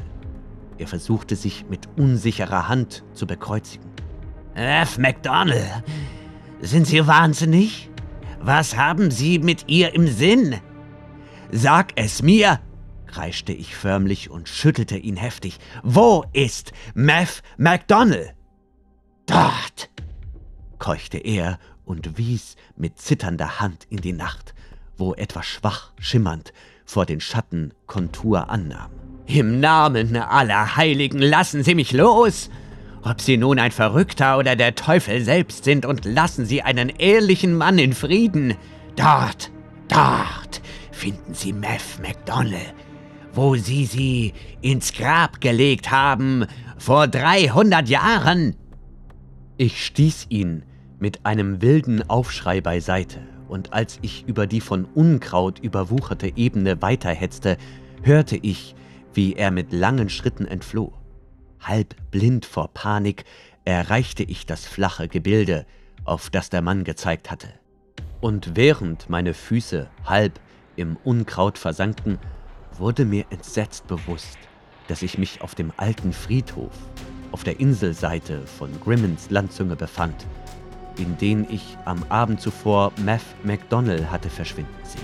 [0.78, 3.90] Er versuchte sich mit unsicherer Hand zu bekreuzigen.
[4.56, 4.98] F.
[4.98, 5.84] McDonald,
[6.62, 7.90] sind Sie wahnsinnig?
[8.40, 10.60] Was haben Sie mit ihr im Sinn?
[11.52, 12.60] Sag es mir,
[13.08, 15.60] kreischte ich förmlich und schüttelte ihn heftig.
[15.84, 18.34] Wo ist Mev McDonnell?
[19.26, 19.90] Dort,
[20.80, 24.54] keuchte er und wies mit zitternder Hand in die Nacht,
[24.98, 26.54] wo etwas schwach schimmernd
[26.86, 28.92] vor den Schatten Kontur annahm.
[29.26, 32.50] Im Namen aller Heiligen lassen Sie mich los!
[33.04, 37.54] Ob Sie nun ein Verrückter oder der Teufel selbst sind und lassen Sie einen ehrlichen
[37.54, 38.56] Mann in Frieden.
[38.96, 39.52] Dort,
[39.90, 40.62] dort
[40.92, 42.74] finden Sie Mev McDonnell,
[43.34, 46.46] wo sie sie ins Grab gelegt haben,
[46.78, 48.56] vor 300 Jahren.
[49.58, 50.64] Ich stieß ihn
[51.04, 57.58] mit einem wilden Aufschrei beiseite, und als ich über die von Unkraut überwucherte Ebene weiterhetzte,
[58.04, 58.74] hörte ich,
[59.14, 60.94] wie er mit langen Schritten entfloh.
[61.60, 63.26] Halb blind vor Panik
[63.66, 65.66] erreichte ich das flache Gebilde,
[66.06, 67.50] auf das der Mann gezeigt hatte.
[68.22, 70.40] Und während meine Füße halb
[70.78, 72.18] im Unkraut versanken,
[72.78, 74.38] wurde mir entsetzt bewusst,
[74.88, 76.72] dass ich mich auf dem alten Friedhof
[77.34, 80.26] auf der Inselseite von Grimmons Landzunge befand,
[80.98, 85.02] in den ich am Abend zuvor Math McDonnell hatte verschwinden sehen.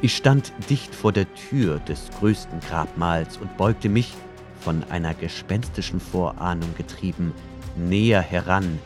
[0.00, 4.14] Ich stand dicht vor der Tür des größten Grabmals und beugte mich,
[4.60, 7.32] von einer gespenstischen Vorahnung getrieben,
[7.76, 8.78] näher heran,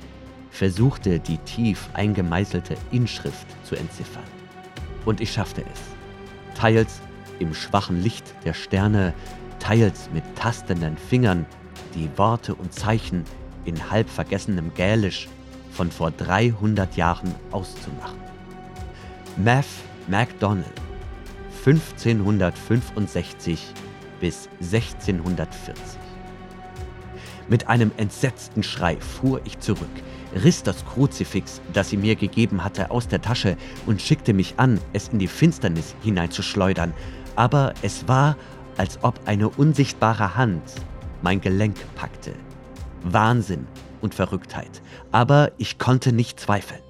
[0.51, 4.23] versuchte die tief eingemeißelte Inschrift zu entziffern.
[5.05, 6.59] Und ich schaffte es.
[6.59, 7.01] Teils
[7.39, 9.15] im schwachen Licht der Sterne,
[9.59, 11.47] teils mit tastenden Fingern,
[11.95, 13.25] die Worte und Zeichen
[13.65, 15.29] in halb vergessenem Gälisch
[15.73, 18.21] von vor 300 Jahren auszumachen.
[19.37, 19.65] Math
[20.09, 20.67] MacDonald,
[21.65, 23.73] 1565
[24.21, 25.75] bis 1640.
[27.49, 29.89] Mit einem entsetzten Schrei fuhr ich zurück,
[30.45, 33.57] riss das Kruzifix, das sie mir gegeben hatte, aus der Tasche
[33.87, 36.95] und schickte mich an, es in die Finsternis hineinzuschleudern,
[37.37, 38.37] aber es war,
[38.77, 40.63] als ob eine unsichtbare Hand
[41.23, 42.35] mein Gelenk packte.
[43.03, 43.67] Wahnsinn
[44.03, 46.81] und Verrücktheit, aber ich konnte nicht zweifeln.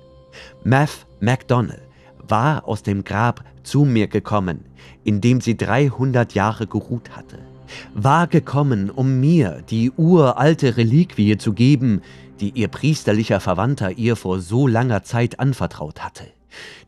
[0.64, 1.82] Math MacDonald
[2.26, 4.64] war aus dem Grab zu mir gekommen,
[5.04, 7.38] in dem sie 300 Jahre geruht hatte,
[7.94, 12.02] war gekommen, um mir die uralte Reliquie zu geben,
[12.40, 16.24] die ihr priesterlicher Verwandter ihr vor so langer Zeit anvertraut hatte.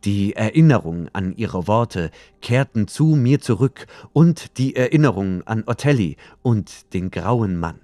[0.04, 2.10] Die Erinnerung an ihre Worte
[2.42, 7.83] kehrten zu mir zurück und die Erinnerung an Otelli und den grauen Mann.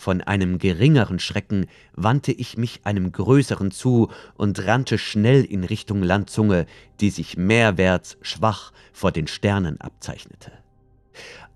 [0.00, 6.04] Von einem geringeren Schrecken wandte ich mich einem größeren zu und rannte schnell in Richtung
[6.04, 6.66] Landzunge,
[7.00, 10.52] die sich mehrwärts schwach vor den Sternen abzeichnete.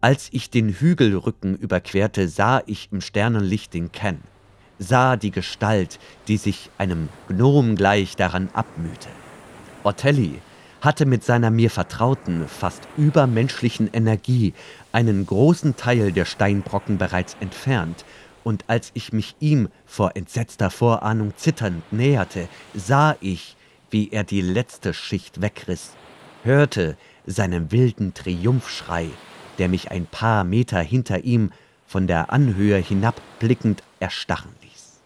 [0.00, 4.18] Als ich den Hügelrücken überquerte, sah ich im Sternenlicht den Ken,
[4.80, 9.08] sah die Gestalt, die sich einem Gnom gleich daran abmühte.
[9.84, 10.40] Otelli
[10.80, 14.52] hatte mit seiner mir vertrauten, fast übermenschlichen Energie
[14.90, 18.04] einen großen Teil der Steinbrocken bereits entfernt,
[18.44, 23.56] und als ich mich ihm vor entsetzter Vorahnung zitternd näherte, sah ich,
[23.90, 25.92] wie er die letzte Schicht wegriss,
[26.44, 29.08] hörte seinen wilden Triumphschrei,
[29.58, 31.52] der mich ein paar Meter hinter ihm
[31.86, 35.00] von der Anhöhe hinabblickend erstarren ließ.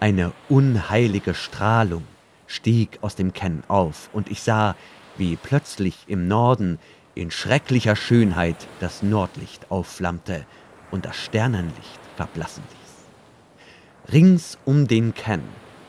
[0.00, 2.04] Eine unheilige Strahlung
[2.46, 4.74] stieg aus dem Ken auf, und ich sah,
[5.16, 6.78] wie plötzlich im Norden
[7.14, 10.44] in schrecklicher Schönheit das Nordlicht aufflammte
[10.90, 14.12] und das Sternenlicht verblassen ließ.
[14.12, 15.42] Rings um den Ken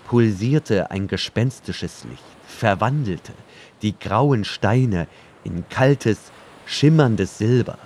[0.07, 3.33] pulsierte ein gespenstisches Licht, verwandelte
[3.81, 5.07] die grauen Steine
[5.43, 6.31] in kaltes,
[6.65, 7.77] schimmerndes Silber,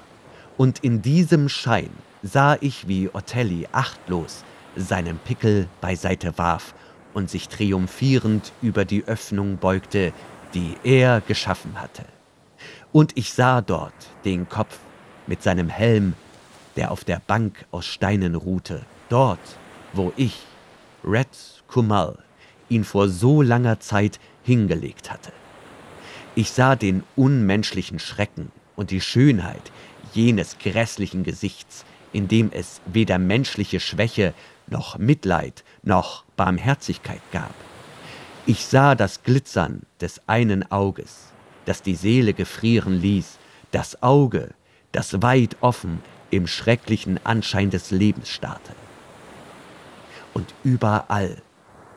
[0.57, 1.89] und in diesem Schein
[2.23, 4.43] sah ich, wie Otelli achtlos
[4.75, 6.73] seinen Pickel beiseite warf
[7.13, 10.13] und sich triumphierend über die Öffnung beugte,
[10.53, 12.05] die er geschaffen hatte.
[12.91, 13.93] Und ich sah dort
[14.25, 14.77] den Kopf
[15.27, 16.13] mit seinem Helm
[16.75, 19.39] der auf der Bank aus Steinen ruhte, dort,
[19.93, 20.39] wo ich,
[21.03, 21.27] Red
[21.67, 22.17] Kumal,
[22.69, 25.31] ihn vor so langer Zeit hingelegt hatte.
[26.35, 29.71] Ich sah den unmenschlichen Schrecken und die Schönheit
[30.13, 34.33] jenes grässlichen Gesichts, in dem es weder menschliche Schwäche
[34.67, 37.53] noch Mitleid noch Barmherzigkeit gab.
[38.45, 41.27] Ich sah das Glitzern des einen Auges,
[41.65, 43.37] das die Seele gefrieren ließ,
[43.71, 44.53] das Auge,
[44.91, 46.01] das weit offen
[46.31, 48.73] im schrecklichen Anschein des Lebens starrte.
[50.33, 51.41] Und überall,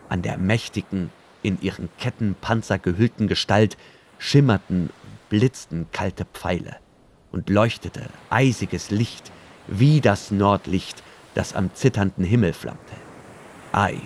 [0.08, 1.10] an der mächtigen,
[1.42, 3.76] in ihren Kettenpanzer gehüllten Gestalt,
[4.18, 4.90] schimmerten
[5.28, 6.76] blitzten kalte Pfeile
[7.32, 9.32] und leuchtete eisiges Licht
[9.66, 11.02] wie das Nordlicht,
[11.34, 12.94] das am zitternden Himmel flammte.
[13.72, 14.00] Ei,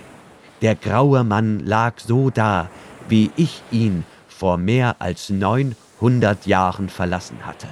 [0.62, 2.70] der graue Mann lag so da,
[3.08, 7.68] wie ich ihn vor mehr als neunhundert Jahren verlassen hatte,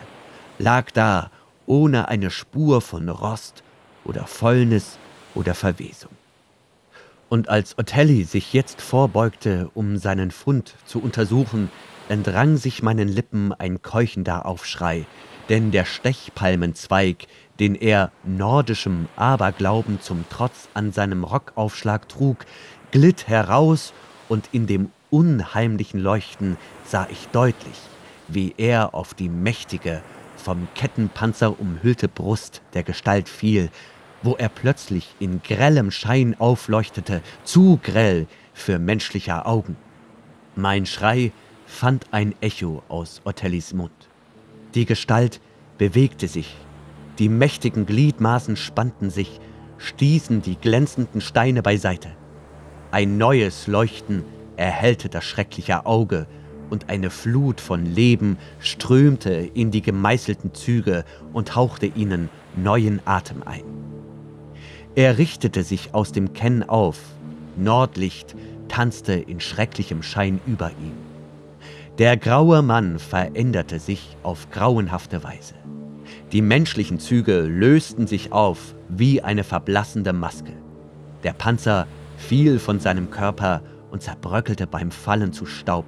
[0.58, 1.30] lag da
[1.66, 3.62] ohne eine Spur von Rost
[4.04, 4.98] oder Fäulnis
[5.34, 6.12] oder Verwesung.
[7.28, 11.70] Und als Otelli sich jetzt vorbeugte, um seinen Fund zu untersuchen,
[12.08, 15.06] entrang sich meinen Lippen ein keuchender Aufschrei,
[15.48, 17.26] denn der Stechpalmenzweig,
[17.58, 22.38] den er nordischem Aberglauben zum Trotz an seinem Rockaufschlag trug,
[22.92, 23.92] glitt heraus,
[24.28, 27.76] und in dem unheimlichen Leuchten sah ich deutlich,
[28.26, 30.02] wie er auf die mächtige,
[30.46, 33.68] vom Kettenpanzer umhüllte Brust der Gestalt fiel,
[34.22, 39.76] wo er plötzlich in grellem Schein aufleuchtete, zu grell für menschlicher Augen.
[40.54, 41.32] Mein Schrei
[41.66, 44.08] fand ein Echo aus Otellis Mund.
[44.76, 45.40] Die Gestalt
[45.78, 46.56] bewegte sich,
[47.18, 49.40] die mächtigen Gliedmaßen spannten sich,
[49.78, 52.12] stießen die glänzenden Steine beiseite.
[52.92, 54.24] Ein neues Leuchten
[54.56, 56.28] erhellte das schreckliche Auge,
[56.70, 63.42] und eine Flut von Leben strömte in die gemeißelten Züge und hauchte ihnen neuen Atem
[63.44, 63.64] ein.
[64.94, 66.98] Er richtete sich aus dem Kenn auf,
[67.56, 68.34] Nordlicht
[68.68, 70.92] tanzte in schrecklichem Schein über ihm.
[71.98, 75.54] Der graue Mann veränderte sich auf grauenhafte Weise.
[76.32, 80.52] Die menschlichen Züge lösten sich auf wie eine verblassende Maske.
[81.22, 81.86] Der Panzer
[82.16, 85.86] fiel von seinem Körper und zerbröckelte beim Fallen zu Staub.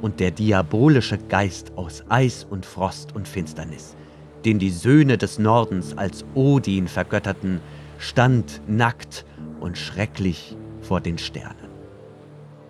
[0.00, 3.96] Und der diabolische Geist aus Eis und Frost und Finsternis,
[4.44, 7.60] den die Söhne des Nordens als Odin vergötterten,
[7.98, 9.24] stand nackt
[9.60, 11.70] und schrecklich vor den Sternen.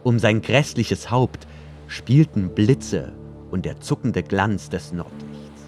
[0.04, 1.46] Um sein grässliches Haupt
[1.88, 3.12] spielten Blitze
[3.50, 5.62] und der zuckende Glanz des Nordlichts.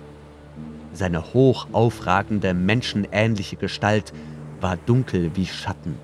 [0.92, 4.12] Seine hoch aufragende, menschenähnliche Gestalt
[4.61, 5.99] war dunkel wie Schatten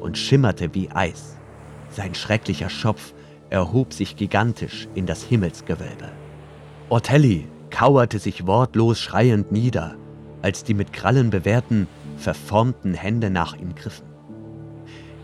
[0.00, 1.36] und schimmerte wie Eis.
[1.90, 3.13] Sein schrecklicher Schopf
[3.50, 6.10] erhob sich gigantisch in das Himmelsgewölbe.
[6.88, 9.96] Ortelli kauerte sich wortlos schreiend nieder,
[10.42, 14.06] als die mit Krallen bewehrten, verformten Hände nach ihm griffen.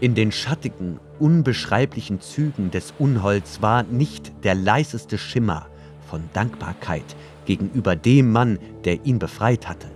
[0.01, 5.67] In den schattigen, unbeschreiblichen Zügen des Unholds war nicht der leiseste Schimmer
[6.09, 7.05] von Dankbarkeit
[7.45, 9.89] gegenüber dem Mann, der ihn befreit hatte.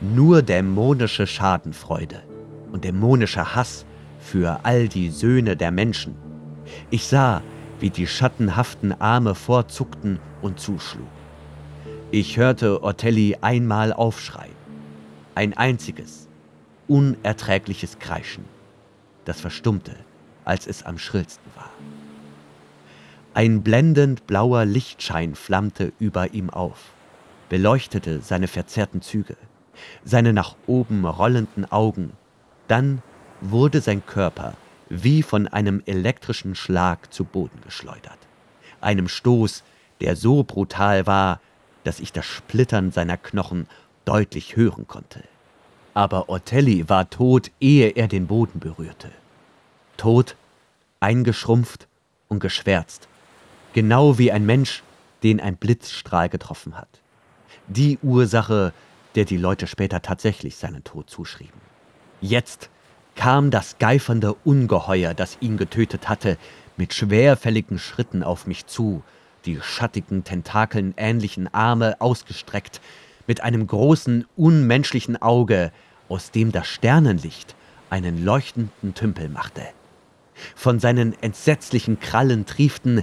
[0.00, 2.22] Nur dämonische Schadenfreude
[2.70, 3.84] und dämonischer Hass
[4.20, 6.14] für all die Söhne der Menschen.
[6.90, 7.42] Ich sah,
[7.80, 11.18] wie die schattenhaften Arme vorzuckten und zuschlugen.
[12.10, 14.56] Ich hörte Ortelli einmal aufschreien.
[15.34, 16.26] Ein einziges,
[16.88, 18.44] unerträgliches Kreischen,
[19.24, 19.94] das verstummte,
[20.44, 21.70] als es am schrillsten war.
[23.34, 26.92] Ein blendend blauer Lichtschein flammte über ihm auf,
[27.50, 29.36] beleuchtete seine verzerrten Züge,
[30.02, 32.12] seine nach oben rollenden Augen,
[32.66, 33.02] dann
[33.40, 34.54] wurde sein Körper
[34.88, 38.18] wie von einem elektrischen Schlag zu Boden geschleudert.
[38.80, 39.62] Einem Stoß,
[40.00, 41.40] der so brutal war,
[41.84, 43.66] dass ich das Splittern seiner Knochen
[44.04, 45.22] deutlich hören konnte.
[45.94, 49.10] Aber Ortelli war tot, ehe er den Boden berührte.
[49.96, 50.36] Tot,
[51.00, 51.88] eingeschrumpft
[52.28, 53.08] und geschwärzt,
[53.72, 54.82] genau wie ein Mensch,
[55.22, 56.88] den ein Blitzstrahl getroffen hat.
[57.66, 58.72] Die Ursache,
[59.14, 61.60] der die Leute später tatsächlich seinen Tod zuschrieben.
[62.20, 62.70] Jetzt
[63.18, 66.38] kam das geifernde Ungeheuer, das ihn getötet hatte,
[66.76, 69.02] mit schwerfälligen Schritten auf mich zu,
[69.44, 72.80] die schattigen, tentakeln ähnlichen Arme ausgestreckt,
[73.26, 75.72] mit einem großen, unmenschlichen Auge,
[76.08, 77.56] aus dem das Sternenlicht
[77.90, 79.62] einen leuchtenden Tümpel machte.
[80.54, 83.02] Von seinen entsetzlichen Krallen trieften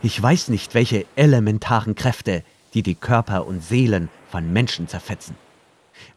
[0.00, 2.44] ich weiß nicht, welche elementaren Kräfte,
[2.74, 5.36] die die Körper und Seelen von Menschen zerfetzen.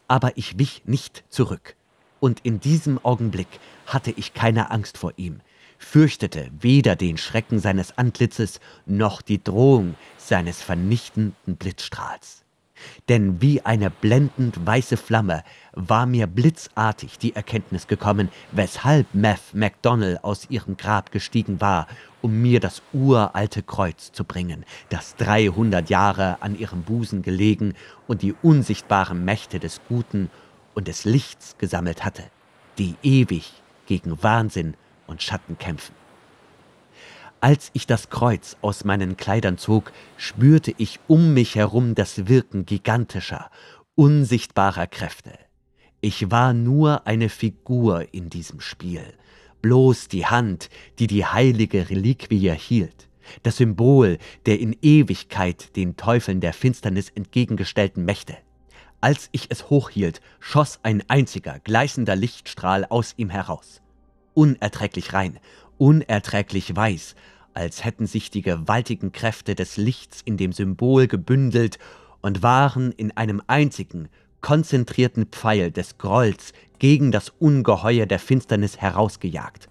[0.08, 1.76] Aber ich wich nicht zurück
[2.20, 5.42] und in diesem Augenblick hatte ich keine Angst vor ihm,
[5.78, 12.46] fürchtete weder den Schrecken seines Antlitzes noch die Drohung seines vernichtenden Blitzstrahls.
[13.08, 15.44] Denn wie eine blendend weiße Flamme
[15.74, 21.88] war mir blitzartig die Erkenntnis gekommen, weshalb Meth MacDonald aus ihrem Grab gestiegen war,
[22.22, 27.76] um mir das uralte Kreuz zu bringen, das dreihundert Jahre an ihrem Busen gelegen
[28.08, 30.30] und die unsichtbaren Mächte des Guten
[30.76, 32.24] und des Lichts gesammelt hatte,
[32.78, 33.52] die ewig
[33.88, 34.76] gegen Wahnsinn
[35.08, 35.96] und Schatten kämpfen.
[37.42, 42.66] Als ich das Kreuz aus meinen Kleidern zog, spürte ich um mich herum das Wirken
[42.66, 43.52] gigantischer,
[43.96, 45.38] unsichtbarer Kräfte.
[46.02, 49.04] Ich war nur eine Figur in diesem Spiel,
[49.62, 50.70] bloß die Hand,
[51.00, 53.10] die die heilige Reliquie hielt,
[53.44, 58.38] das Symbol der in Ewigkeit den Teufeln der Finsternis entgegengestellten Mächte.
[59.02, 63.82] Als ich es hochhielt, schoss ein einziger gleißender Lichtstrahl aus ihm heraus.
[64.34, 65.40] Unerträglich rein,
[65.78, 67.16] unerträglich weiß,
[67.54, 71.80] als hätten sich die gewaltigen Kräfte des Lichts in dem Symbol gebündelt
[72.22, 74.10] und waren in einem einzigen,
[74.42, 79.70] konzentrierten Pfeil des Grolls gegen das Ungeheuer der Finsternis herausgejagt.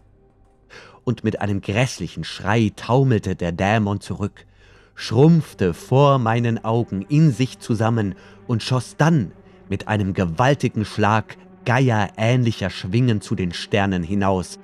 [1.04, 4.46] Und mit einem grässlichen Schrei taumelte der Dämon zurück,
[4.94, 8.14] schrumpfte vor meinen Augen in sich zusammen
[8.46, 9.32] und schoss dann
[9.68, 14.58] mit einem gewaltigen Schlag geierähnlicher Schwingen zu den Sternen hinaus,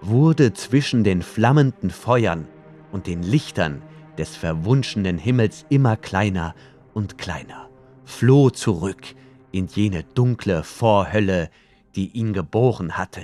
[0.00, 2.46] wurde zwischen den flammenden Feuern
[2.92, 3.82] und den Lichtern
[4.18, 6.54] des verwunschenen Himmels immer kleiner
[6.94, 7.68] und kleiner,
[8.04, 9.14] floh zurück
[9.52, 11.50] in jene dunkle Vorhölle,
[11.94, 13.22] die ihn geboren hatte,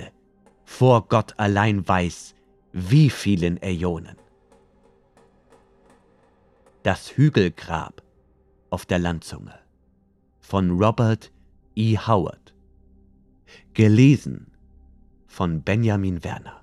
[0.65, 2.35] vor Gott allein weiß,
[2.71, 4.22] wie vielen Äonen.
[6.83, 8.03] Das Hügelgrab
[8.69, 9.57] auf der Landzunge
[10.41, 11.31] von Robert
[11.75, 11.97] E.
[11.97, 12.53] Howard.
[13.73, 14.51] Gelesen
[15.25, 16.62] von Benjamin Werner.